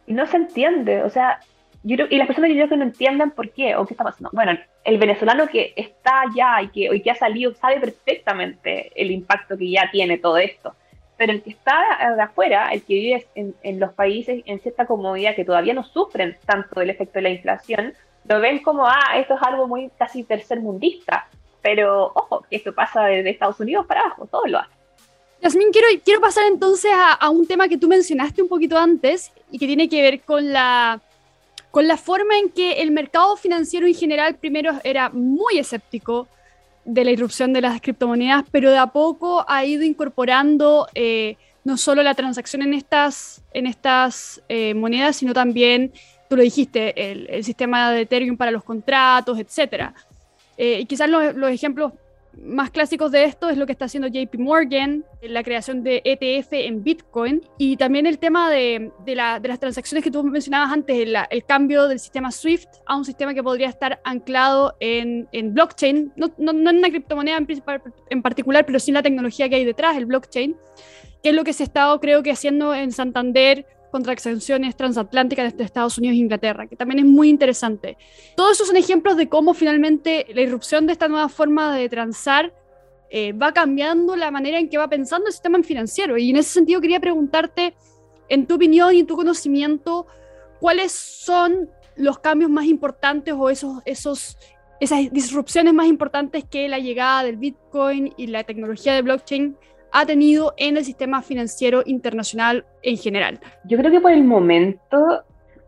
[0.08, 1.40] no se entiende, o sea,
[1.82, 4.30] yo y las personas yo creo que no entienden por qué o qué está pasando.
[4.34, 9.10] Bueno, el venezolano que está allá y que, y que ha salido sabe perfectamente el
[9.10, 10.76] impacto que ya tiene todo esto
[11.18, 15.36] pero el que está de afuera, el que vive en, los países en cierta comodidad
[15.36, 17.94] que todavía no sufren tanto del efecto de la inflación,
[18.28, 21.28] lo ven como, ah, esto es algo muy casi tercermundista.
[21.62, 24.76] Pero ojo, que esto pasa desde Estados Unidos para abajo, todos lo hacen.
[25.42, 29.32] Yasmin, quiero, quiero pasar entonces a, a, un tema que tú mencionaste un poquito antes
[29.52, 31.02] y que tiene que ver con la,
[31.72, 36.28] con la forma en que el mercado financiero en general primero era muy escéptico
[36.86, 41.78] de la irrupción de las criptomonedas, pero de a poco ha ido incorporando eh, no
[41.78, 45.92] solo la transacción en estas, en estas eh, monedas, sino también,
[46.30, 49.92] tú lo dijiste, el, sistema de Ethereum para los contratos, etc.
[50.58, 51.94] Eh, y quizás los, los ejemplos
[52.44, 56.54] más clásicos de esto es lo que está haciendo JP Morgan, la creación de ETF
[56.54, 60.72] en Bitcoin y también el tema de, de, la, de las transacciones que tú mencionabas
[60.72, 65.28] antes, el, el, cambio del sistema SWIFT a un sistema que podría estar anclado en,
[65.32, 67.48] en blockchain, no, no, no, en una criptomoneda en,
[68.10, 70.56] en particular, pero sí en la tecnología que hay detrás, el blockchain,
[71.24, 75.54] que es lo que se ha estado creo que haciendo en Santander contra transacciones transatlánticas
[75.54, 77.96] entre Estados Unidos e Inglaterra, que también es muy interesante.
[78.36, 82.54] Todos esos son ejemplos de cómo finalmente la irrupción de esta nueva forma de transar
[83.10, 86.18] eh, va cambiando la manera en que va pensando el sistema financiero.
[86.18, 87.74] Y en ese sentido quería preguntarte,
[88.28, 90.08] en tu opinión y en tu conocimiento,
[90.60, 94.38] ¿cuáles son los cambios más importantes o esos, esos,
[94.82, 99.56] esas disrupciones más importantes que la llegada del Bitcoin y la tecnología de blockchain
[99.98, 103.40] ha tenido en el sistema financiero internacional en general?
[103.64, 105.24] Yo creo que por el momento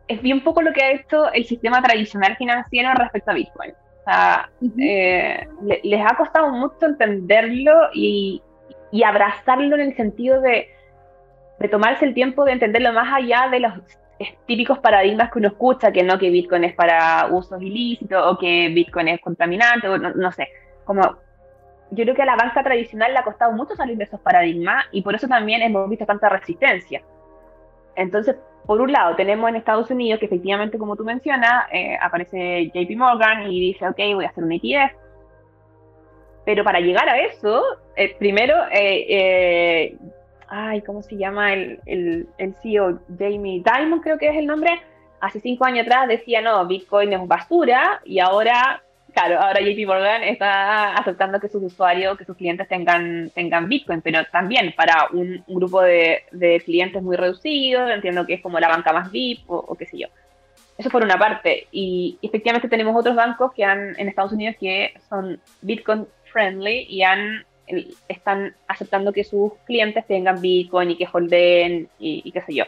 [0.05, 3.71] es bien poco lo que ha hecho el sistema tradicional financiero respecto a Bitcoin.
[3.71, 5.47] O sea, eh,
[5.81, 8.41] les ha costado mucho entenderlo y,
[8.91, 10.67] y, abrazarlo en el sentido de,
[11.59, 13.73] de tomarse el tiempo de entenderlo más allá de los
[14.45, 18.67] típicos paradigmas que uno escucha, que no que Bitcoin es para usos ilícitos o que
[18.75, 20.49] Bitcoin es contaminante, o no, no sé,
[20.83, 21.15] como
[21.91, 24.85] yo creo que a la banca tradicional le ha costado mucho salir de esos paradigmas
[24.91, 27.01] y por eso también hemos visto tanta resistencia.
[27.95, 32.69] Entonces, por un lado, tenemos en Estados Unidos que efectivamente, como tú mencionas, eh, aparece
[32.73, 34.93] JP Morgan y dice, ok, voy a hacer un ETF.
[36.45, 37.63] Pero para llegar a eso,
[37.95, 39.97] eh, primero, eh,
[40.49, 42.99] ay, ¿cómo se llama el, el, el, CEO?
[43.17, 44.81] Jamie Dimon creo que es el nombre.
[45.21, 48.83] Hace cinco años atrás decía, no, Bitcoin es basura y ahora
[49.17, 54.03] Claro, ahora JP Morgan está aceptando que sus usuarios, que sus clientes tengan, tengan Bitcoin,
[54.03, 56.21] pero también para un, grupo de,
[56.63, 60.07] clientes muy reducido, entiendo que es como la banca más VIP o, qué sé yo.
[60.77, 61.65] Eso por una parte.
[61.71, 67.01] Y efectivamente tenemos otros bancos que han en Estados Unidos que son Bitcoin friendly y
[67.01, 67.43] han
[68.07, 72.65] están aceptando que sus clientes tengan Bitcoin y que holden y, y qué sé yo.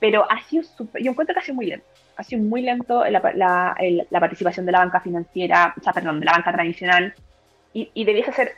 [0.00, 3.04] Pero ha sido súper, yo encuentro que ha sido muy lento ha sido muy lento
[3.04, 3.74] la,
[4.10, 7.14] la, participación de la banca financiera, o sea, perdón, de la banca tradicional,
[7.72, 8.52] y, y debiese ser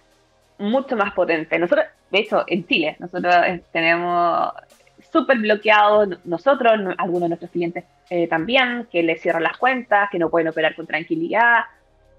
[0.58, 1.58] mucho más potente.
[1.58, 4.52] Nosotros, de hecho, en Chile, nosotros eh, tenemos
[5.10, 10.18] súper bloqueados, nosotros, algunos de nuestros clientes eh, también, que les cierran las cuentas, que
[10.18, 11.64] no pueden operar con tranquilidad,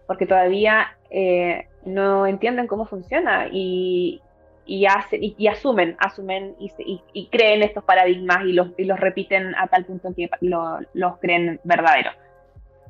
[0.08, 4.22] porque todavía eh, no entienden cómo funciona y,
[4.68, 11.18] y, asumen, asumen y, creen estos paradigmas y los, repiten a tal punto que los
[11.20, 12.14] creen verdaderos.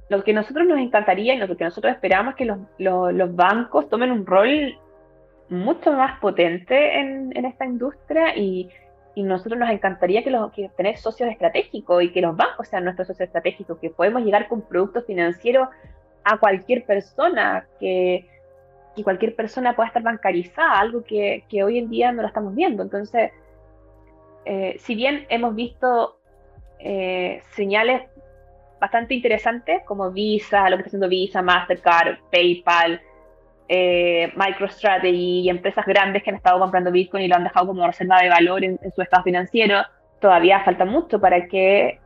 [0.10, 4.12] Lo que nosotros nos encantaría y lo que nosotros esperamos es que los, bancos tomen
[4.12, 4.78] un rol
[5.50, 8.70] mucho más potente en, esta industria y,
[9.16, 12.86] y, nosotros nos encantaría que, los, que tener socios estratégicos y que los bancos sean
[12.86, 15.68] nuestros socios estratégicos, que podemos llegar con productos financieros
[16.24, 18.26] a cualquier persona, que,
[18.97, 22.55] que cualquier persona pueda estar bancarizada, algo que, que hoy en día no lo estamos
[22.55, 22.83] viendo.
[22.83, 23.31] Entonces,
[24.49, 26.19] eh, si bien hemos visto
[26.79, 28.03] eh, señales
[28.79, 33.01] bastante interesantes como Visa, lo que está haciendo Visa, Mastercard, PayPal,
[33.67, 37.86] eh, MicroStrategy y empresas grandes que han estado comprando Bitcoin y lo han dejado como
[37.86, 39.81] reserva de valor en, su estado financiero,
[40.19, 41.99] todavía falta mucho para que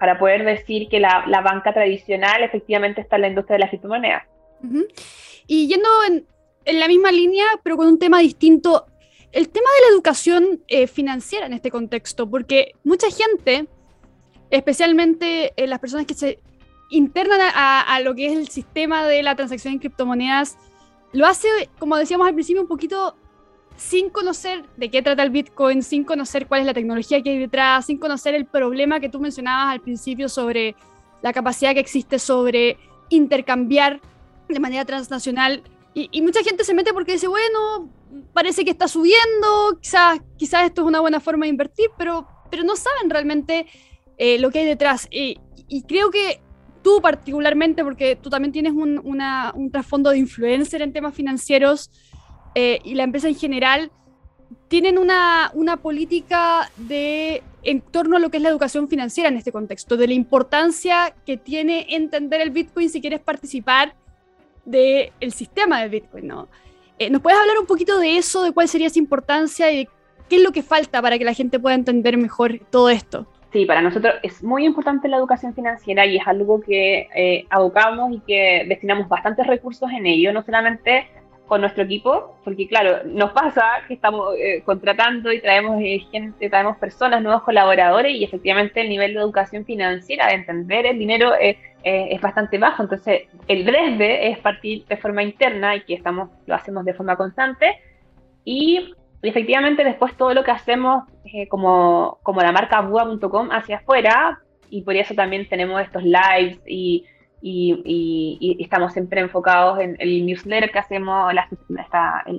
[0.00, 3.68] para poder decir que la, la, banca tradicional efectivamente está en la industria de las
[3.68, 4.22] criptomonedas.
[5.46, 6.26] Y yendo en,
[6.78, 8.86] la misma línea, pero con un tema distinto,
[9.32, 13.68] el tema de la educación eh, financiera en este contexto, porque mucha gente,
[14.50, 16.40] especialmente eh, las personas que se
[16.90, 20.56] internan a, lo que es el sistema de la transacción en criptomonedas,
[21.12, 23.16] lo hace, como decíamos al principio, un poquito
[23.76, 27.38] sin conocer de qué trata el Bitcoin, sin conocer cuál es la tecnología que hay
[27.38, 30.74] detrás, sin conocer el problema que tú mencionabas al principio sobre
[31.22, 34.00] la capacidad que existe sobre intercambiar
[34.48, 35.62] de manera transnacional.
[35.94, 37.90] Y, mucha gente se mete porque dice, bueno,
[38.34, 42.64] parece que está subiendo, quizás, quizás esto es una buena forma de invertir, pero, pero
[42.64, 43.66] no saben realmente
[44.18, 45.08] eh, lo que hay detrás.
[45.10, 45.38] y
[45.88, 46.40] creo que
[46.86, 51.90] tú particularmente, porque tú también tienes un, trasfondo de influencer en temas financieros
[52.54, 53.90] eh, y la empresa en general,
[54.68, 59.36] tienen una, una política de en torno a lo que es la educación financiera en
[59.36, 63.96] este contexto, de la importancia que tiene entender el Bitcoin si quieres participar
[64.66, 66.48] del sistema de Bitcoin, ¿no?
[66.98, 69.88] Eh, ¿Nos puedes hablar un poquito de eso, de cuál sería esa importancia y
[70.28, 73.26] qué es lo que falta para que la gente pueda entender mejor todo esto?
[73.52, 78.20] Sí, para nosotros es muy importante la educación financiera y es algo que eh, y
[78.26, 81.06] que destinamos bastantes recursos en ello, no solamente
[81.46, 86.50] con nuestro equipo, porque claro, nos pasa que estamos eh, contratando y traemos eh, gente,
[86.50, 91.32] traemos personas, nuevos colaboradores y efectivamente el nivel de educación financiera, de entender el dinero
[91.86, 92.82] es, es bastante bajo.
[92.82, 97.16] Entonces, el desde es partir de forma interna y que estamos, lo hacemos de forma
[97.16, 97.78] constante
[98.44, 104.40] y efectivamente después todo lo que hacemos eh, como, como la marca bua.com hacia afuera
[104.68, 107.04] y por eso también tenemos estos lives y
[107.42, 111.32] y, estamos siempre enfocados en el newsletter que hacemos,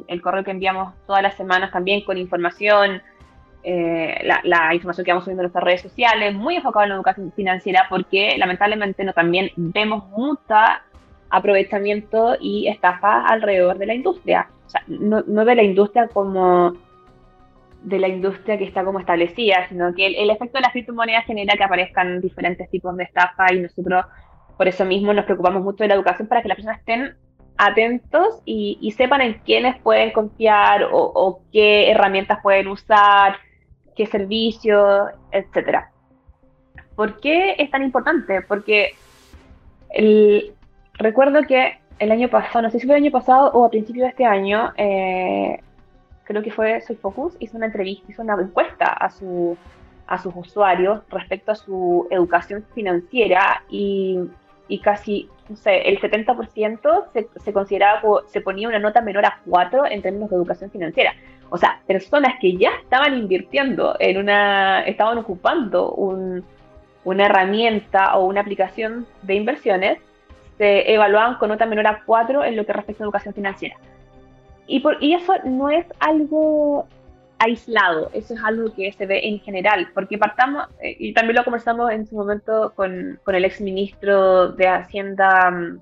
[0.07, 3.01] el, correo que enviamos todas las semanas también con información,
[3.69, 7.33] eh, la, información que vamos subiendo en nuestras redes sociales, muy enfocado en la educación
[7.33, 10.55] financiera porque lamentablemente no, también vemos mucho
[11.29, 14.47] aprovechamiento y estafa alrededor de la industria.
[14.65, 16.77] O sea, no, de la industria como
[17.83, 21.25] de la industria que está como establecida, sino que el, el efecto de las criptomonedas
[21.25, 24.05] genera que aparezcan diferentes tipos de estafa y nosotros
[24.55, 27.17] por eso mismo nos preocupamos mucho de la educación para que las personas estén
[27.57, 33.37] atentos y, sepan en quiénes pueden confiar o, qué herramientas pueden usar,
[33.97, 35.91] qué servicios, etcétera.
[36.95, 38.41] ¿Por qué es tan importante?
[38.43, 38.95] Porque
[40.93, 44.03] recuerdo que el año pasado, no sé si fue el año pasado o a principios
[44.03, 45.59] de este año, eh,
[46.23, 49.57] creo que fue Soy Focus, hizo una entrevista, hizo una encuesta a, su,
[50.05, 54.19] a sus usuarios respecto a su educación financiera y
[54.67, 59.39] y casi, no sé, el 70% se, se consideraba, se ponía una nota menor a
[59.45, 61.13] 4 en términos de educación financiera.
[61.49, 68.41] O sea, personas que ya estaban invirtiendo en una, estaban ocupando una herramienta o una
[68.41, 69.99] aplicación de inversiones,
[70.57, 73.77] se evaluaban con nota menor a 4 en lo que respecta a educación financiera.
[74.65, 76.87] Y, por, y eso no es algo
[77.39, 81.43] aislado, eso es algo que se ve en general, porque partamos, eh, y también lo
[81.43, 85.79] conversamos en su momento con, con el exministro de Hacienda, mm,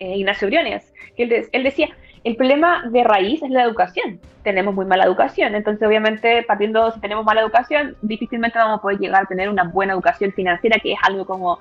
[0.00, 1.88] eh, Ignacio Briones, que él, decía,
[2.24, 7.00] el problema de raíz es la educación, tenemos muy mala educación, entonces obviamente partiendo, si
[7.00, 10.92] tenemos mala educación, difícilmente vamos a poder llegar a tener una buena educación financiera, que
[10.92, 11.60] es algo como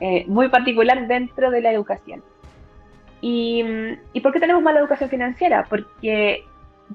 [0.00, 2.22] eh, muy particular dentro de la educación.
[3.20, 5.66] Y, mm, ¿Y por qué tenemos mala educación financiera?
[5.68, 6.44] Porque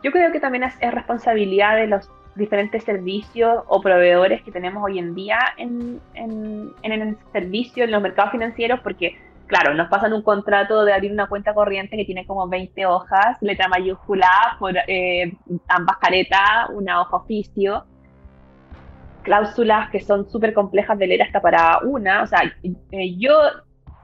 [0.01, 4.99] yo creo que también es, responsabilidad de los diferentes servicios o proveedores que tenemos hoy
[4.99, 10.21] en día en, en, el servicio, en los mercados financieros, porque, claro, nos pasan un
[10.21, 15.34] contrato de abrir una cuenta corriente que tiene como 20 hojas, letra mayúscula, por eh,
[15.67, 17.84] ambas caretas, una hoja oficio,
[19.23, 22.23] cláusulas que son súper complejas de leer hasta para una.
[22.23, 23.34] O sea, eh, yo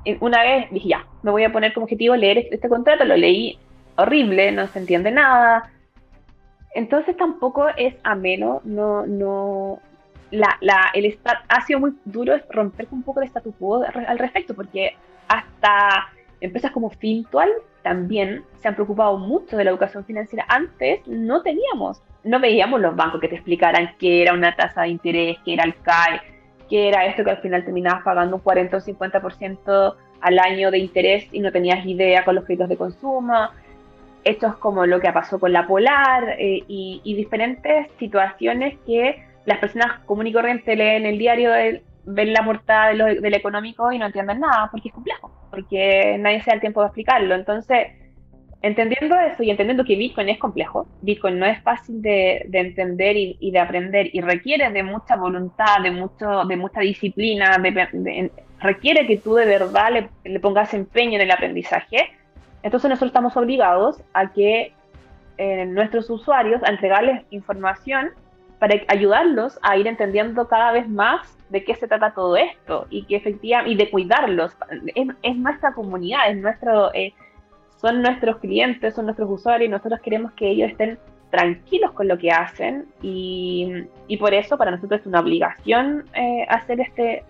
[0.03, 3.05] eh, una vez dije, ya, me voy a poner como objetivo leer este, este contrato,
[3.05, 3.57] lo leí
[3.95, 5.71] horrible, no se entiende nada
[6.73, 9.79] entonces tampoco es ameno, no, no,
[10.31, 14.53] la, la, el ha sido muy duro romper un poco el statu quo al respecto,
[14.53, 14.95] porque
[15.27, 16.09] hasta
[16.41, 17.49] empresas como Fintual
[17.81, 20.45] también se han preocupado mucho de la educación financiera.
[20.49, 24.89] Antes no teníamos, no veíamos los bancos que te explicaran qué era una tasa de
[24.89, 26.21] interés, qué era el CAE,
[26.69, 30.79] qué era esto que al final terminabas pagando un 40 o 50% al año de
[30.79, 33.49] interés y no tenías idea con los créditos de consumo
[34.27, 39.99] es como lo que pasó con la Polar eh, y, diferentes situaciones que las personas
[40.05, 41.51] común y corriente leen el diario,
[42.03, 46.49] ven la portada del económico y no entienden nada, porque es complejo, porque nadie se
[46.49, 47.35] da el tiempo de explicarlo.
[47.35, 47.87] Entonces,
[48.61, 53.51] entendiendo eso y entendiendo que Bitcoin es complejo, Bitcoin no es fácil de, entender y,
[53.51, 57.57] de aprender y requiere de mucha voluntad, de, mucho, de mucha disciplina,
[58.59, 62.09] requiere que tú de verdad le, le pongas empeño en el aprendizaje
[62.63, 64.73] entonces nosotros estamos obligados a que
[65.37, 68.09] eh, nuestros usuarios, a entregarles información
[68.59, 73.03] para ayudarlos a ir entendiendo cada vez más de qué se trata todo esto y
[73.03, 74.57] que efectivamente y de cuidarlos.
[75.21, 77.13] Es, nuestra comunidad es nuestro eh,
[77.79, 80.97] son nuestros clientes son nuestros usuarios y nosotros queremos que ellos estén
[81.29, 86.47] tranquilos con lo que hacen y, y por eso para nosotros es una obligación eh,
[86.49, 87.23] hacer este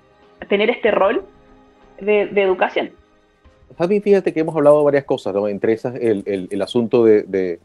[0.48, 1.26] tener este rol
[2.00, 2.92] de educación
[3.76, 5.48] Javi, fíjate que hemos hablado de varias cosas, ¿no?
[5.48, 7.60] entre esas el, el, asunto de,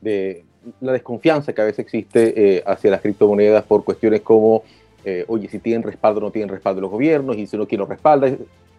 [0.00, 0.44] de,
[0.80, 4.62] la desconfianza que a veces existe eh, hacia las criptomonedas por cuestiones como,
[5.04, 7.80] eh, oye, si tienen respaldo o no tienen respaldo los gobiernos, y si no, ¿quién
[7.80, 8.30] los respalda?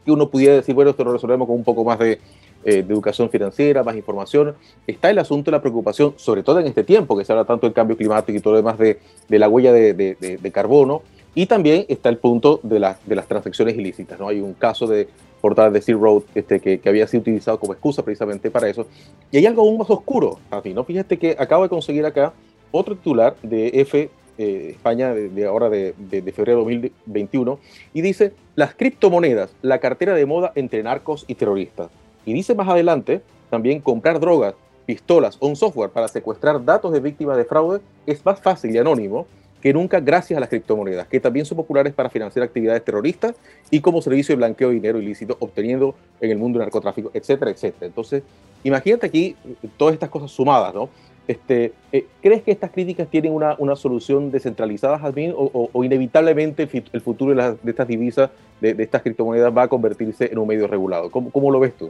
[0.06, 2.20] Que uno pudiera decir, bueno, esto lo resolvemos con un poco más de,
[2.66, 4.56] eh, de educación financiera, más información.
[4.88, 7.68] Está el asunto de la preocupación, sobre todo en este tiempo que se habla tanto
[7.68, 11.02] del cambio climático y todo lo demás de, de la huella de, de, carbono.
[11.36, 14.20] Y también está el punto de, la, de las transacciones ilícitas.
[14.20, 14.28] ¿no?
[14.28, 15.08] Hay un caso de
[15.44, 18.88] portal de Sea Road este, que, que, había sido utilizado como excusa precisamente para eso.
[19.30, 20.86] Y hay algo aún más oscuro, ti, ¿no?
[20.86, 22.32] Fíjate que acabo de conseguir acá
[22.72, 27.60] otro titular de F eh, España de, ahora de, de, febrero de 2021
[27.94, 31.90] y dice las criptomonedas, la cartera de moda entre narcos y terroristas.
[32.26, 37.02] Y dice más adelante también comprar drogas, pistolas o un software para secuestrar datos de
[37.02, 39.28] víctimas de fraude es más fácil y anónimo
[39.64, 43.34] que nunca gracias a las criptomonedas, que también son populares para financiar actividades terroristas
[43.72, 47.50] y como servicio de blanqueo de dinero ilícito obteniendo en el mundo del narcotráfico, etcétera,
[47.50, 47.86] etcétera.
[47.86, 48.24] Entonces,
[48.66, 49.38] imagínate aquí
[49.78, 50.90] todas estas cosas sumadas, ¿no?
[51.30, 57.00] Este, eh, ¿Crees que estas críticas tienen una, una solución descentralizada, Jasmine, o, inevitablemente el,
[57.00, 61.10] futuro de, estas divisas, de, de, estas criptomonedas, va a convertirse en un medio regulado?
[61.10, 61.90] ¿Cómo, cómo lo ves tú?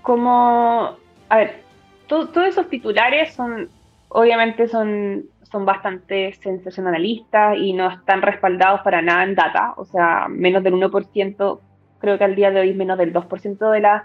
[0.00, 0.96] Como,
[1.28, 1.60] a ver,
[2.06, 3.68] todos esos titulares son,
[4.08, 10.26] obviamente son son bastante sensacionalistas y no están respaldados para nada en data, o sea,
[10.28, 11.60] menos del 1%,
[11.98, 14.04] creo que al día de hoy menos del 2% de, la,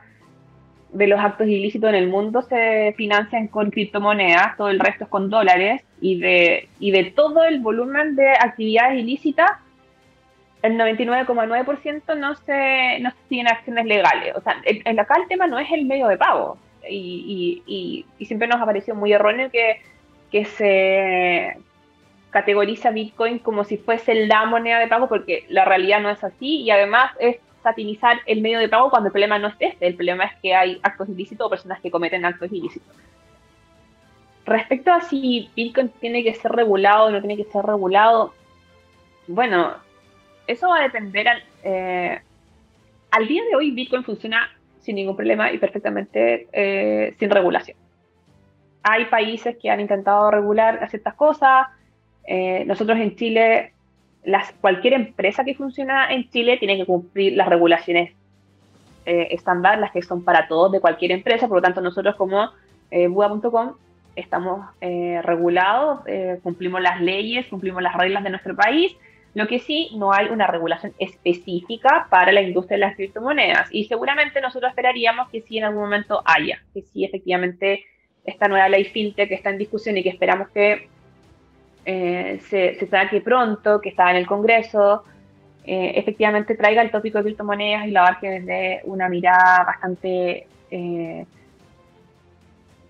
[0.93, 5.09] de los actos ilícitos en el mundo se financian con criptomonedas, todo el resto es
[5.09, 9.51] con dólares, y de, y de todo el volumen de actividades ilícitas,
[10.61, 14.35] el 99,9% no se, no se tiene acciones legales.
[14.35, 16.57] O sea, en, acá el tema no es el medio de pago.
[16.87, 19.81] Y, y, y, siempre nos ha parecido muy erróneo que
[20.31, 21.57] que se
[22.31, 26.61] categoriza Bitcoin como si fuese la moneda de pago, porque la realidad no es así,
[26.61, 29.95] y además es satinizar el medio de pago cuando el problema no es este, el
[29.95, 32.95] problema es que hay actos ilícitos o personas que cometen actos ilícitos.
[34.45, 38.33] Respecto a si Bitcoin tiene que ser regulado o no tiene que ser regulado,
[39.27, 39.75] bueno,
[40.47, 41.27] eso va a depender,
[41.63, 42.19] eh,
[43.11, 47.77] al día de hoy Bitcoin funciona sin ningún problema y perfectamente eh, sin regulación.
[48.83, 51.67] Hay países que han intentado regular ciertas cosas.
[52.25, 53.73] Eh, nosotros en Chile,
[54.23, 58.13] las, cualquier empresa que funciona en Chile tiene que cumplir las regulaciones
[59.05, 61.47] eh, estándar, las que son para todos de cualquier empresa.
[61.47, 62.49] Por lo tanto, nosotros como
[62.89, 63.73] eh, Buda.com
[64.13, 66.01] estamos regulados,
[66.43, 68.93] cumplimos las leyes, cumplimos las reglas de nuestro país
[69.33, 73.69] lo que sí, no hay una regulación específica para la industria de las criptomonedas.
[73.71, 77.85] Y seguramente nosotros esperaríamos que sí en algún momento haya, que sí efectivamente
[78.25, 80.87] esta nueva ley FinTech que está en discusión y que esperamos que
[81.85, 85.03] eh, se, se saque pronto, que está en el Congreso,
[85.63, 91.25] eh, efectivamente traiga el tópico de criptomonedas y lo abarque desde una mirada bastante eh,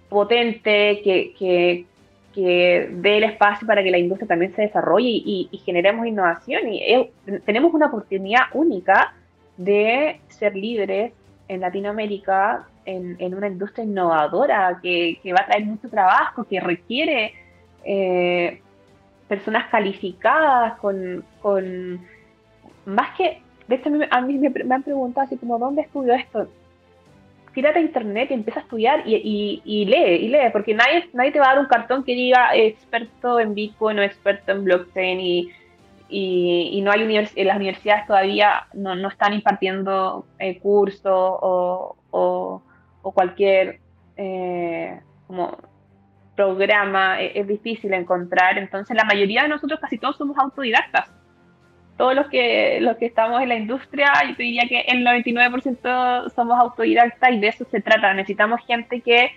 [0.07, 1.85] potente, que, que,
[2.33, 6.61] que dé el espacio para que la industria también se desarrolle y, generemos innovación.
[6.71, 7.09] Y
[7.45, 9.13] tenemos una oportunidad única
[9.57, 11.13] de ser líderes
[11.47, 17.33] en Latinoamérica en, una industria innovadora que, va a traer mucho trabajo, que requiere
[17.83, 18.61] eh,
[19.27, 21.25] personas calificadas con,
[22.85, 26.47] más que, de hecho a mí, me, me, han preguntado así como, ¿dónde estudió esto?
[27.53, 31.39] tírate a internet y empieza a estudiar y, lee, y lee, porque nadie, nadie te
[31.39, 35.51] va a dar un cartón que diga experto en Bitcoin o experto en blockchain y,
[36.09, 41.03] y, no hay univers las universidades todavía no, no están impartiendo eh, cursos
[41.41, 42.61] o,
[43.01, 43.79] cualquier
[44.17, 45.57] eh, como
[46.35, 51.11] programa, es, es difícil encontrar, entonces la mayoría de nosotros casi todos somos autodidactas
[52.01, 56.33] todos los que, los que estamos en la industria, yo te diría que el 99%
[56.33, 58.11] somos autodidactas y de eso se trata.
[58.15, 59.29] Necesitamos gente que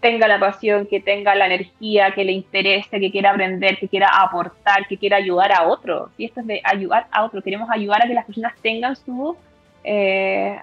[0.00, 4.08] tenga la pasión, que tenga la energía, que le interese, que quiera aprender, que quiera
[4.22, 6.10] aportar, que quiera ayudar a otro.
[6.16, 7.42] Y esto es de ayudar a otro.
[7.42, 9.36] Queremos ayudar a que las personas tengan su...
[9.82, 10.56] Eh,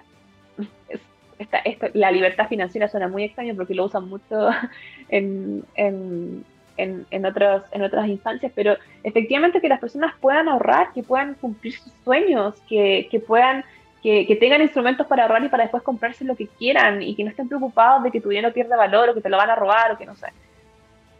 [1.94, 4.50] la libertad financiera suena muy extraño porque lo usan mucho
[5.08, 6.44] en, en,
[6.76, 11.74] en, otros, en otras instancias, pero efectivamente que las personas puedan ahorrar, que puedan cumplir
[11.74, 13.64] sus sueños, que, que puedan,
[14.02, 17.24] que, que, tengan instrumentos para ahorrar y para después comprarse lo que quieran y que
[17.24, 19.56] no estén preocupados de que tu dinero pierda valor o que te lo van a
[19.56, 20.28] robar o que no sé.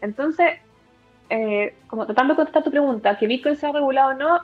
[0.01, 0.59] Entonces,
[1.29, 4.39] eh, como tratando de contestar tu pregunta, que Bitcoin sea regulado o no,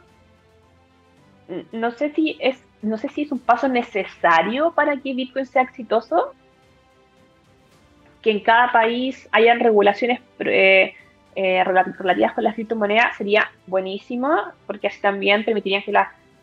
[1.71, 5.61] no sé si es, no sé si es un paso necesario para que Bitcoin sea
[5.61, 6.33] exitoso,
[8.21, 10.93] que en cada país hayan regulaciones eh,
[11.35, 14.29] eh, relativas con las criptomonedas sería buenísimo,
[14.67, 15.93] porque así también permitirían que,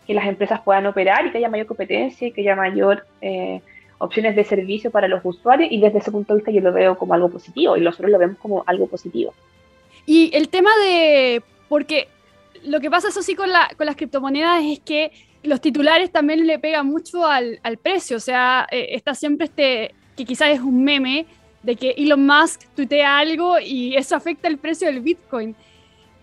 [0.06, 3.60] que las empresas puedan operar y que haya mayor competencia y que haya mayor eh,
[3.98, 5.70] opciones de servicio para los usuarios.
[5.70, 8.18] Y desde ese punto de vista yo lo veo como algo positivo y nosotros lo
[8.18, 9.34] vemos como algo positivo.
[10.06, 12.08] Y el tema de, porque
[12.64, 15.12] lo que pasa eso sí con, la, con las criptomonedas es que
[15.42, 19.94] los titulares también le pegan mucho al, al precio, o sea, eh, está siempre este,
[20.16, 21.26] que quizás es un meme,
[21.62, 25.54] de que Elon Musk tuitea algo y eso afecta el precio del Bitcoin.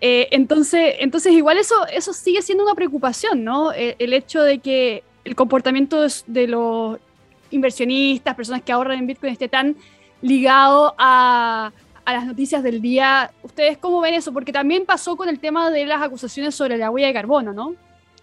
[0.01, 3.71] Eh, entonces, entonces, igual eso, eso sigue siendo una preocupación, ¿no?
[3.73, 6.99] Eh, el, hecho de que el comportamiento de, los
[7.51, 9.75] inversionistas, personas que ahorran en Bitcoin, esté tan
[10.21, 11.71] ligado a,
[12.03, 13.31] a, las noticias del día.
[13.43, 14.33] ¿Ustedes cómo ven eso?
[14.33, 17.75] Porque también pasó con el tema de las acusaciones sobre la huella de carbono, ¿no?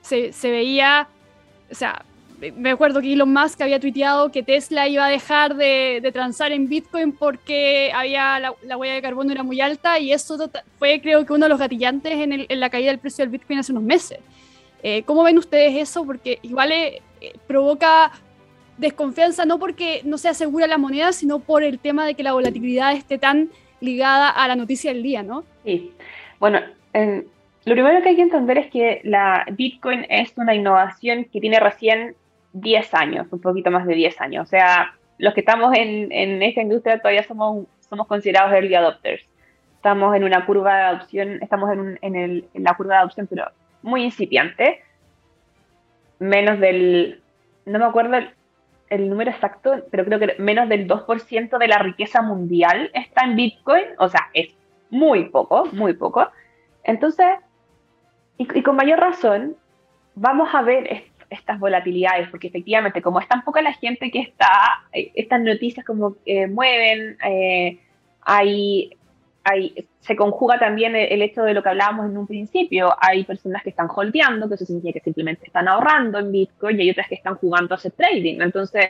[0.03, 1.09] Se, veía,
[1.71, 2.05] o sea,
[2.57, 6.69] me acuerdo que Elon Musk había tuiteado que Tesla iba a dejar de, transar en
[6.69, 10.37] Bitcoin porque había la, huella de carbono era muy alta y eso
[10.79, 13.73] fue creo que uno de los gatillantes en, la caída del precio del Bitcoin hace
[13.73, 14.19] unos meses.
[14.83, 16.05] Eh, ¿Cómo ven ustedes eso?
[16.05, 17.01] Porque igual eh,
[17.47, 18.11] provoca
[18.79, 22.33] desconfianza no porque no se asegura la moneda, sino por el tema de que la
[22.33, 23.51] volatilidad esté tan
[23.81, 25.45] ligada a la noticia del día, ¿no?
[25.65, 25.93] Sí.
[26.39, 26.61] Bueno,
[27.65, 31.61] lo primero que hay que entender es que la Bitcoin es una innovación que tiene
[31.61, 32.17] recién
[32.55, 34.47] 10 años, un poquito más de 10 años.
[34.47, 39.25] O sea, los que estamos en, en esta industria todavía somos, somos considerados early adopters.
[39.77, 43.27] Estamos en una curva de adopción, estamos en, en, el, en la curva de adopción,
[43.29, 43.47] pero
[43.83, 44.83] muy incipiente.
[46.19, 47.21] Menos del,
[47.65, 48.31] no me acuerdo el,
[48.91, 53.37] el número exacto, pero creo que menos del 2% de la riqueza mundial está en
[53.37, 53.85] Bitcoin.
[53.99, 54.49] O sea, es
[54.91, 56.29] muy poco, muy poco.
[56.85, 57.27] Entonces,
[58.39, 59.57] y, y con mayor razón,
[60.15, 64.85] vamos a ver estas volatilidades, porque efectivamente, como es tan poca la gente que está,
[64.93, 67.79] eh, estas noticias como eh, mueven, eh,
[68.21, 68.91] hay,
[69.45, 73.63] hay, se conjuga también el, hecho de lo que hablábamos en un principio, hay personas
[73.63, 77.09] que están holdeando, que eso significa que simplemente están ahorrando en Bitcoin, y hay otras
[77.09, 78.41] que están jugando a hacer trading.
[78.41, 78.87] Entonces,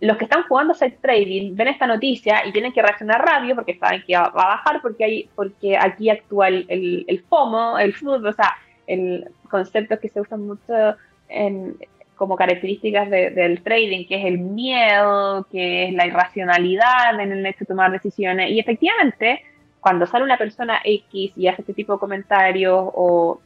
[0.00, 3.78] los que están jugando hacer trading ven esta noticia y tienen que reaccionar rápido porque
[3.78, 8.26] saben que va a bajar porque, hay, porque aquí actúa el, el, FOMO, el food,
[8.26, 8.54] o sea,
[8.86, 10.96] el concepto que se usa mucho
[11.28, 11.76] en,
[12.16, 17.60] como características del trading, que es el miedo, que es la irracionalidad en el hecho
[17.60, 18.50] de tomar decisiones.
[18.50, 19.42] Y efectivamente,
[19.80, 23.40] cuando sale una persona X y hace este tipo de comentarios o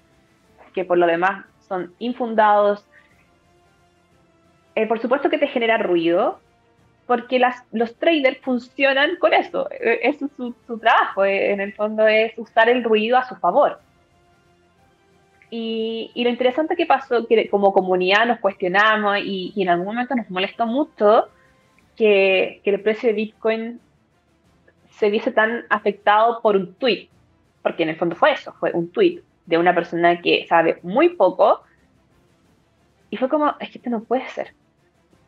[0.74, 2.84] que por lo demás son infundados,
[4.78, 6.38] eh, por supuesto que te genera ruido,
[7.08, 7.40] porque
[7.72, 9.68] los traders funcionan con eso.
[9.72, 13.34] Eh, eso es su, trabajo, eh, en el fondo es usar el ruido a su
[13.34, 13.80] favor.
[15.50, 20.30] Y, lo interesante que pasó, que como comunidad nos cuestionamos y, en algún momento nos
[20.30, 21.26] molestó mucho
[21.96, 23.80] que, el precio de Bitcoin
[24.90, 27.08] se viese tan afectado por un tweet,
[27.64, 31.08] porque en el fondo fue eso, fue un tweet de una persona que sabe muy
[31.08, 31.64] poco
[33.10, 34.52] y fue como, es que esto no puede ser.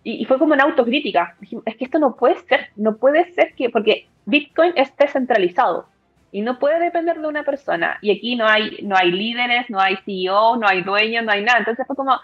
[0.03, 1.37] Y, y fue como una autocrítica,
[1.67, 5.87] es que esto no puede ser, no puede ser que, porque Bitcoin es descentralizado,
[6.33, 7.99] y no puede depender de una persona.
[8.01, 11.43] Y aquí no hay, no hay líderes, no hay CEO, no hay dueños, no hay
[11.43, 11.59] nada.
[11.59, 12.19] Entonces fue como...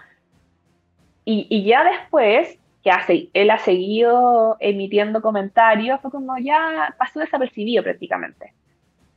[1.24, 7.18] Y, y ya después, que hace, él ha seguido emitiendo comentarios, fue como ya pasó
[7.18, 8.52] desapercibido prácticamente.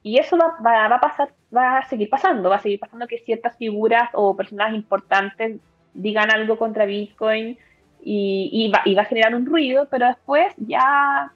[0.01, 3.20] Y eso va, va, a pasar, va a seguir pasando, va a seguir pasando que
[3.20, 5.60] ciertas figuras o personas importantes
[5.93, 7.60] digan algo contra Bitcoin
[8.02, 11.32] y, y, va, a generar un ruido, pero después ya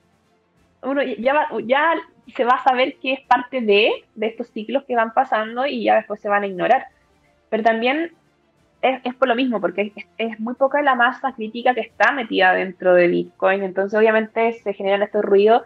[0.82, 1.94] uno ya, ya
[2.34, 5.84] se va a saber que es parte de, de estos ciclos que van pasando y
[5.84, 6.88] ya después se van a ignorar.
[7.50, 8.12] Pero también
[8.82, 12.12] es, es por lo mismo, porque es, es, muy poca la masa crítica que está
[12.12, 15.64] metida dentro de Bitcoin, entonces obviamente se generan estos ruidos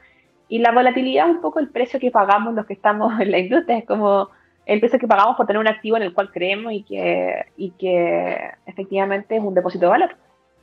[0.49, 3.39] y la volatilidad es un poco el precio que pagamos los que estamos en la
[3.39, 4.29] industria, es como
[4.65, 7.71] el precio que pagamos por tener un activo en el cual creemos y que, y
[7.71, 10.15] que efectivamente es un depósito de valor.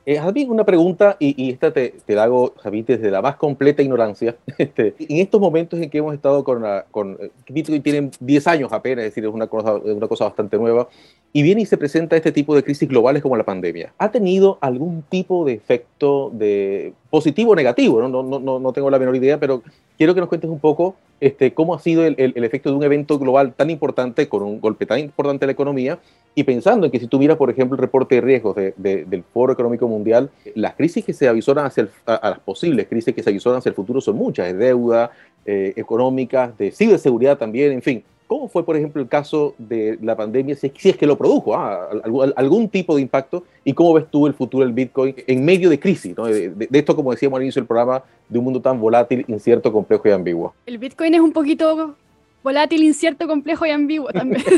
[0.05, 4.35] Eh, una pregunta, y, esta te, te la hago, Javier, desde la más completa ignorancia.
[4.57, 8.47] Este, en estos momentos en que hemos estado con, la, con eh, Bitcoin tienen 10
[8.47, 10.87] años apenas, es decir, es una cosa, una cosa bastante nueva,
[11.33, 13.93] y viene y se presenta este tipo de crisis globales como la pandemia.
[13.97, 18.01] ¿Ha tenido algún tipo de efecto de positivo o negativo?
[18.01, 19.63] No, no, no, no tengo la menor idea, pero
[19.97, 22.83] quiero que nos cuentes un poco este, cómo ha sido el, el, efecto de un
[22.83, 25.97] evento global tan importante, con un golpe tan importante a la economía,
[26.35, 29.53] y pensando en que si tuviera, por ejemplo, el reporte de riesgos de, del Foro
[29.53, 33.29] Económico Mundial, las crisis que se avisoran hacia el, a, las posibles crisis que se
[33.29, 35.11] avisoran hacia el futuro son muchas, de deuda,
[35.45, 38.03] eh, económicas, de ciberseguridad también, en fin.
[38.27, 41.89] ¿Cómo fue, por ejemplo, el caso de la pandemia, si, es que lo produjo, ah,
[42.35, 43.43] algún, tipo de impacto?
[43.63, 46.15] ¿Y cómo ves tú el futuro del Bitcoin en medio de crisis?
[46.15, 49.71] De, de, esto, como decíamos al inicio del programa, de un mundo tan volátil, incierto,
[49.71, 50.55] complejo y ambiguo.
[50.65, 51.95] El Bitcoin es un poquito
[52.43, 54.43] volátil, incierto, complejo y ambiguo también.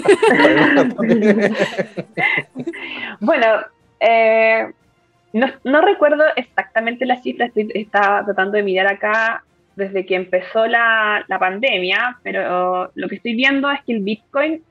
[3.19, 3.45] bueno,
[3.99, 4.71] eh,
[5.33, 9.43] no, recuerdo exactamente la cifra, estoy, estaba tratando de mirar acá
[9.77, 14.63] desde que empezó la, la, pandemia, pero lo que estoy viendo es que el Bitcoin,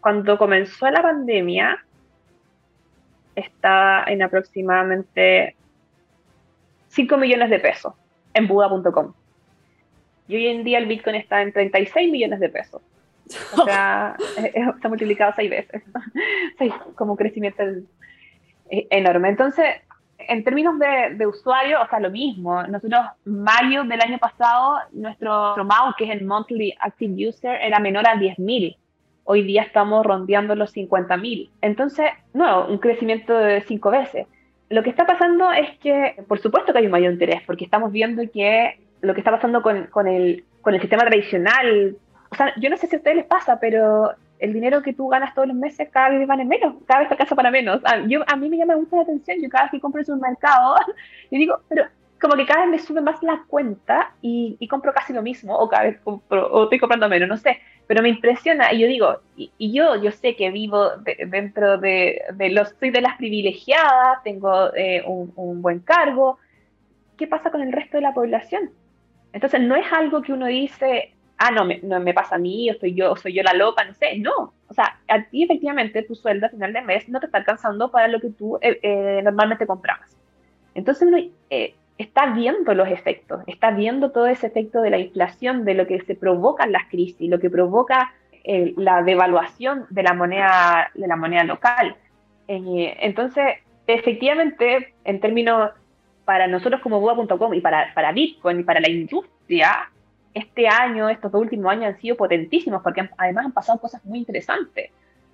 [0.00, 1.84] cuando comenzó la pandemia,
[3.34, 5.54] está en aproximadamente
[6.88, 7.92] 5 millones de pesos
[8.32, 9.12] en Buda.com.
[10.26, 12.80] Y hoy en día el Bitcoin está en 36 millones de pesos.
[13.58, 15.82] O sea, se ha multiplicado seis veces.
[16.94, 17.62] como un crecimiento
[18.70, 19.28] enorme.
[19.28, 19.66] Entonces,
[20.18, 22.62] en términos de, de, usuario, o sea, lo mismo.
[22.64, 28.06] Nosotros, mayo del año pasado, nuestro, nuestro que es el Monthly Active User, era menor
[28.06, 28.76] a 10.000.
[29.24, 31.50] Hoy día estamos rondeando los 50.000.
[31.60, 34.26] Entonces, no, un crecimiento de cinco veces.
[34.68, 37.92] Lo que está pasando es que, por supuesto que hay un mayor interés, porque estamos
[37.92, 41.96] viendo que lo que está pasando con, con, el, con el sistema tradicional.
[42.30, 45.08] O sea, yo no sé si a ustedes les pasa, pero el dinero que tú
[45.08, 47.80] ganas todos los meses cada vez van en menos, cada vez te alcanza para menos.
[47.84, 50.12] A, yo, a mí me llama mucho la atención, yo cada vez que compro en
[50.12, 50.76] un mercado,
[51.30, 51.84] yo digo, pero
[52.20, 55.68] como que cada vez me sube más la cuenta y, compro casi lo mismo, o
[55.68, 59.20] cada vez compro, o estoy comprando menos, no sé, pero me impresiona y yo digo,
[59.36, 60.90] y, y yo, yo sé que vivo
[61.28, 66.38] dentro de, los, soy de las privilegiadas, tengo eh, un buen cargo,
[67.16, 68.70] ¿qué pasa con el resto de la población?
[69.32, 72.70] Entonces no es algo que uno dice, ah, no me, no me pasa a mí,
[72.70, 74.54] o soy yo, soy yo la loca, no sé, no.
[74.68, 77.90] O sea, a ti efectivamente tu sueldo a final de mes no te está alcanzando
[77.90, 80.16] para lo que tú eh, eh, normalmente comprabas.
[80.74, 81.08] Entonces
[81.50, 85.86] eh, está viendo los efectos, está viendo todo ese efecto de la inflación, de lo
[85.86, 88.12] que se provoca en las crisis, lo que provoca
[88.76, 91.96] la devaluación de la moneda, de la moneda local.
[92.46, 93.44] entonces,
[93.88, 95.72] efectivamente, en términos
[96.24, 99.90] para nosotros como Buda.com y para, para Bitcoin y para la industria,
[100.36, 104.18] este año, estos dos últimos años han sido potentísimos porque además han pasado cosas muy
[104.18, 104.90] interesantes,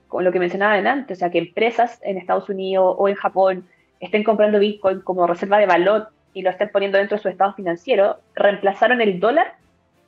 [0.06, 3.66] como lo que mencionaba antes, o sea, que empresas en Estados Unidos o en Japón
[3.98, 7.52] estén comprando Bitcoin como reserva de valor y lo estén poniendo dentro de su estado
[7.54, 9.56] financiero, reemplazaron el dólar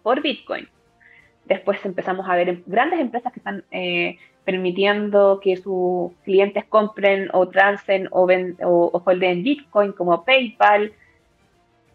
[0.04, 0.68] por Bitcoin.
[1.46, 7.48] Después empezamos a ver grandes empresas que están eh, permitiendo que sus clientes compren o
[7.48, 10.92] transen o, ven, o, o holden Bitcoin como PayPal.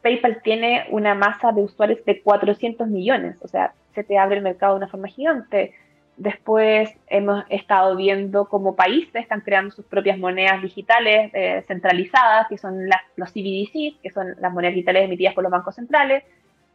[0.02, 4.44] PayPal tiene una masa de usuarios de 400 millones, o sea, se te abre el
[4.44, 5.74] mercado de una forma gigante.
[6.16, 12.58] Después hemos estado viendo cómo países están creando sus propias monedas digitales eh, centralizadas, que
[12.58, 16.24] son las, los CBDCs, que son las monedas digitales emitidas por los bancos centrales,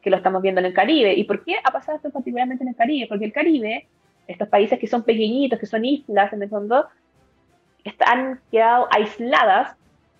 [0.03, 1.15] que lo estamos viendo en el Caribe.
[1.15, 3.07] ¿Y por qué ha pasado esto particularmente en el Caribe?
[3.07, 3.87] Porque el Caribe,
[4.27, 6.87] estos países que son pequeñitos, que son islas en el fondo,
[7.85, 9.77] están quedado aisladas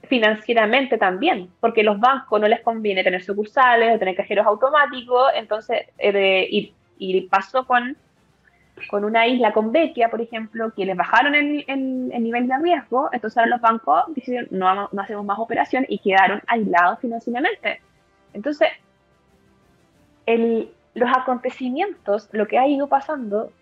[0.09, 5.87] financieramente también, porque los bancos no les conviene tener sucursales o tener cajeros automáticos, entonces,
[5.99, 6.73] eh, y,
[7.29, 7.97] pasó con
[8.91, 13.39] con una isla con Bequia, por ejemplo, que les bajaron el, nivel de riesgo, entonces
[13.39, 17.81] ahora los bancos decidieron no, no hacemos más operación y quedaron aislados financieramente.
[18.33, 18.69] Entonces,
[20.27, 23.53] los acontecimientos, lo que ha ido pasando,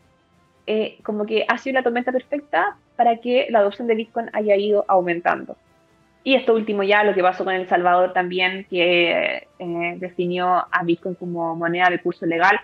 [0.66, 4.56] eh, como que ha sido la tormenta perfecta para que la adopción de Bitcoin haya
[4.56, 5.56] ido aumentando.
[6.24, 10.82] Y esto último ya, lo que pasó con El Salvador también, que eh, definió a
[10.84, 12.60] Bitcoin como moneda de curso legal,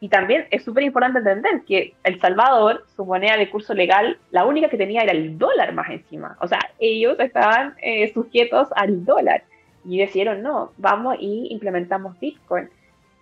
[0.00, 4.46] y también es súper importante entender que El Salvador, su moneda de curso legal, la
[4.46, 6.36] única que tenía era el dólar más encima.
[6.40, 9.44] O sea, ellos estaban eh, sujetos al dólar
[9.84, 12.70] y decidieron, no, vamos y implementamos Bitcoin.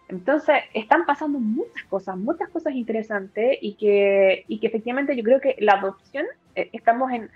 [0.09, 5.41] Entonces, están pasando muchas cosas, muchas cosas interesantes y que, y que efectivamente yo creo
[5.41, 7.29] que la adopción, eh, estamos en,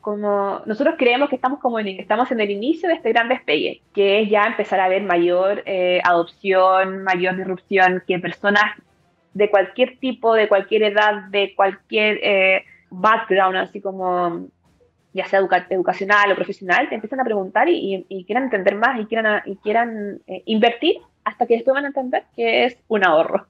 [0.00, 3.82] como, nosotros creemos que estamos como en, estamos en el inicio de este gran despegue,
[3.92, 8.64] que es ya empezar a ver mayor eh, adopción, mayor disrupción, que personas
[9.34, 14.48] de cualquier tipo, de cualquier edad, de cualquier eh, background, así como
[15.12, 15.40] ya sea
[15.70, 20.20] educacional o profesional, te empiezan a preguntar y, quieran entender más y quieran, y quieran
[20.26, 23.46] eh, invertir hasta que después van a entender que es un ahorro.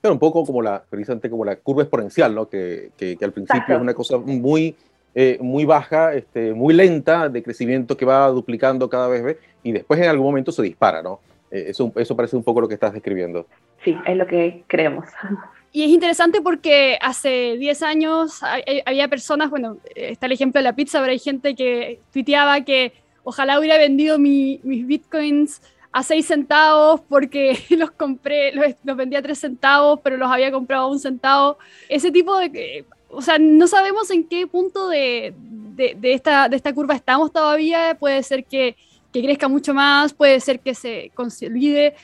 [0.00, 2.48] Pero un poco como la, precisamente como la curva exponencial, ¿no?
[2.48, 4.76] que, que, al principio es una cosa muy,
[5.14, 10.00] eh, muy baja, este, muy lenta de crecimiento que va duplicando cada vez y después
[10.00, 11.20] en algún momento se dispara, ¿no?
[11.50, 13.46] eso, eso parece un poco lo que estás describiendo
[13.84, 15.06] sí, es lo que creemos.
[15.76, 18.42] Y es interesante porque hace 10 años
[18.86, 22.92] había personas, bueno, está el ejemplo de la pizza, pero hay gente que tuiteaba que
[23.24, 25.60] ojalá hubiera vendido mis bitcoins
[25.90, 30.84] a 6 centavos porque los compré, los, vendía a 3 centavos, pero los había comprado
[30.84, 31.58] a un centavo.
[31.88, 32.84] Ese tipo de...
[33.14, 37.96] O sea, no sabemos en qué punto de, de, esta, de esta curva estamos todavía.
[37.98, 38.76] Puede ser que,
[39.12, 41.94] que crezca mucho más, puede ser que se consolide,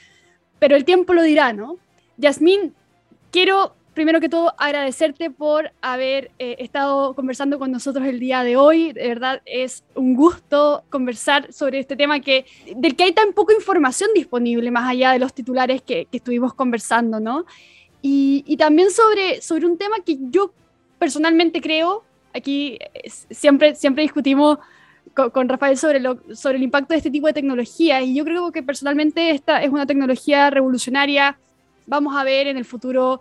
[0.59, 1.79] pero el tiempo lo dirá, ¿no?
[2.17, 2.75] Yasmín,
[3.31, 8.57] quiero primero que todo agradecerte por haber eh, estado conversando con nosotros el día de
[8.57, 8.93] hoy.
[8.93, 12.47] De verdad es un gusto conversar sobre este tema que,
[12.77, 17.21] del que hay tan poca información disponible, más allá de los titulares que, estuvimos conversando,
[17.21, 17.45] ¿no?
[18.03, 20.53] Y, también sobre, sobre un tema que yo
[21.01, 24.59] personalmente creo, aquí eh, siempre, siempre discutimos
[25.15, 26.01] con, Rafael sobre,
[26.35, 28.03] sobre el impacto de este tipo de tecnología.
[28.03, 31.39] Y yo creo que personalmente esta es una tecnología revolucionaria.
[31.87, 33.21] Vamos a ver en el futuro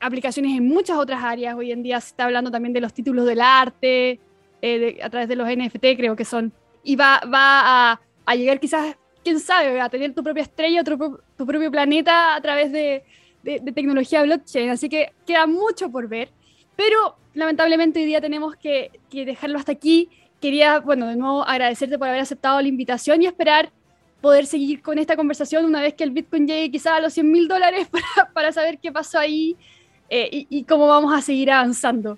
[0.00, 1.54] aplicaciones en muchas otras áreas.
[1.54, 4.18] Hoy en día se está hablando también de los títulos del arte,
[4.62, 6.52] eh, a través de los NFT creo que son.
[6.82, 11.46] Y va, va a, llegar quizás, quién sabe, a tener tu propia estrella, tu, tu
[11.46, 13.04] propio planeta a través de,
[13.42, 14.70] de, de tecnología blockchain.
[14.70, 16.30] Así que queda mucho por ver.
[16.78, 20.08] Pero lamentablemente hoy día tenemos que, que dejarlo hasta aquí
[20.40, 23.70] quería, bueno, de nuevo agradecerte por haber aceptado la invitación y esperar
[24.20, 27.32] poder seguir con esta conversación una vez que el Bitcoin llegue quizá a los 100
[27.32, 29.56] mil dólares para, para, saber qué pasó ahí
[30.08, 32.16] eh, y, cómo vamos a seguir avanzando.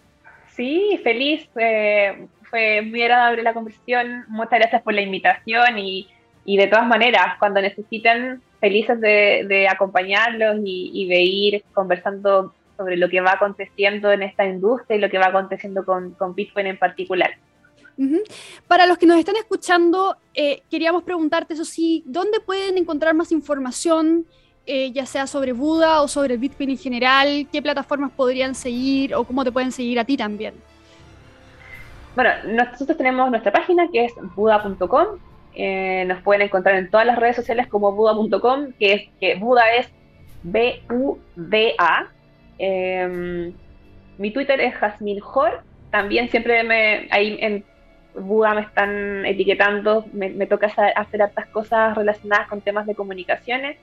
[0.48, 1.48] Sí, feliz.
[1.56, 4.26] Eh, fue muy agradable la conversación.
[4.28, 6.06] Muchas gracias por la invitación y,
[6.44, 12.52] y de todas maneras, cuando necesiten, felices de, de acompañarlos y, y, de ir conversando
[12.80, 16.34] sobre lo que va aconteciendo en esta industria y lo que va aconteciendo con, con
[16.34, 17.32] Bitcoin en particular.
[18.66, 23.32] Para los que nos están escuchando, eh, queríamos preguntarte, eso sí, ¿dónde pueden encontrar más
[23.32, 24.24] información,
[24.64, 27.46] eh, ya sea sobre Buda o sobre el Bitcoin en general?
[27.52, 30.54] ¿Qué plataformas podrían seguir o cómo te pueden seguir a ti también?
[32.14, 35.18] Bueno, nosotros tenemos nuestra página que es buda.com.
[35.54, 39.74] Eh, nos pueden encontrar en todas las redes sociales como buda.com, que es que Buda
[39.74, 39.90] es
[40.42, 42.08] B-U-D-A.
[42.62, 43.54] Em,
[44.18, 45.62] mi Twitter es Jasmine Jor.
[45.90, 47.64] También siempre me, ahí en
[48.14, 53.78] Buda me están etiquetando, me, toca hacer, hartas cosas relacionadas con temas de comunicaciones.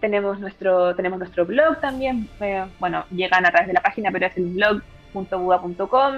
[0.00, 4.26] tenemos, nuestro, tenemos nuestro blog también, eh, bueno, llegan a través de la página, pero
[4.26, 6.12] es el blog.buda.com.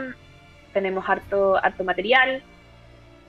[0.72, 2.42] Tenemos harto, harto material.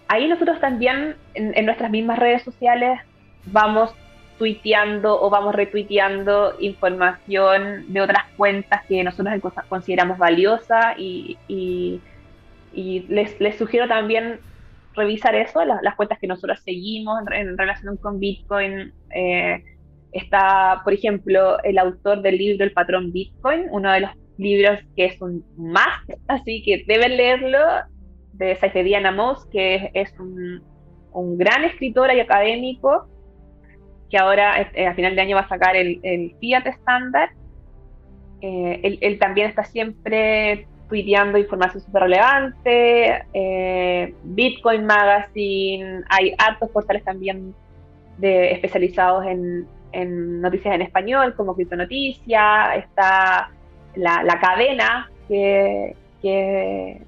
[0.07, 2.99] Ahí nosotros también, en, nuestras mismas redes sociales,
[3.45, 3.93] vamos
[4.37, 9.33] tuiteando o vamos retuiteando información de otras cuentas que nosotros
[9.69, 11.37] consideramos valiosa y,
[12.73, 14.39] les, sugiero también
[14.93, 18.93] revisar eso, las, cuentas que nosotros seguimos en, relación con Bitcoin.
[19.13, 19.63] Eh,
[20.11, 25.05] está, por ejemplo, el autor del libro El patrón Bitcoin, uno de los libros que
[25.05, 27.59] es un más, así que deben leerlo,
[28.33, 30.61] de Saifediana Moss, que es, un,
[31.13, 33.07] un, gran escritor y académico,
[34.09, 37.29] que ahora eh, a final de año va a sacar el, Fiat Standard.
[38.41, 47.03] Eh, él, también está siempre tuiteando información súper relevante, eh, Bitcoin Magazine, hay hartos portales
[47.03, 47.55] también
[48.17, 49.67] de, especializados en,
[50.41, 53.49] noticias en español, como Cripto Noticia, está
[53.95, 57.01] la, cadena, que, que,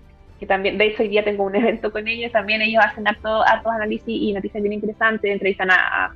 [0.47, 4.07] también, de hecho hoy día tengo un evento con ellos, también ellos hacen hartos, análisis
[4.07, 6.15] y noticias bien interesantes, entrevistan a, a,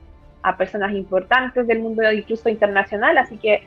[0.57, 3.63] personas importantes del mundo incluso internacional, así que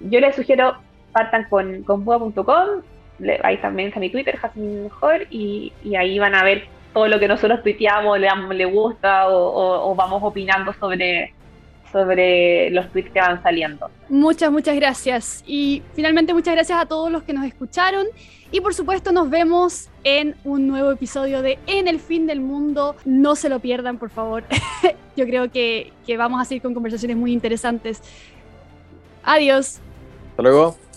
[0.00, 0.76] yo les sugiero
[1.12, 2.82] partan con, con Bua.com,
[3.42, 7.28] ahí también está mi Twitter, Jasmine Mejor, y, ahí van a ver todo lo que
[7.28, 11.32] nosotros tuiteamos, le, le gusta o, vamos opinando sobre,
[11.92, 13.90] sobre los tweets que van saliendo.
[14.08, 15.44] Muchas, muchas gracias.
[15.46, 18.06] Y finalmente muchas gracias a todos los que nos escucharon.
[18.50, 22.96] Y por supuesto nos vemos en un nuevo episodio de En el fin del mundo.
[23.04, 24.44] No se lo pierdan, por favor.
[25.18, 28.00] Yo creo que, que vamos a seguir con conversaciones muy interesantes.
[29.24, 29.80] Adiós.
[30.30, 30.87] Hasta luego.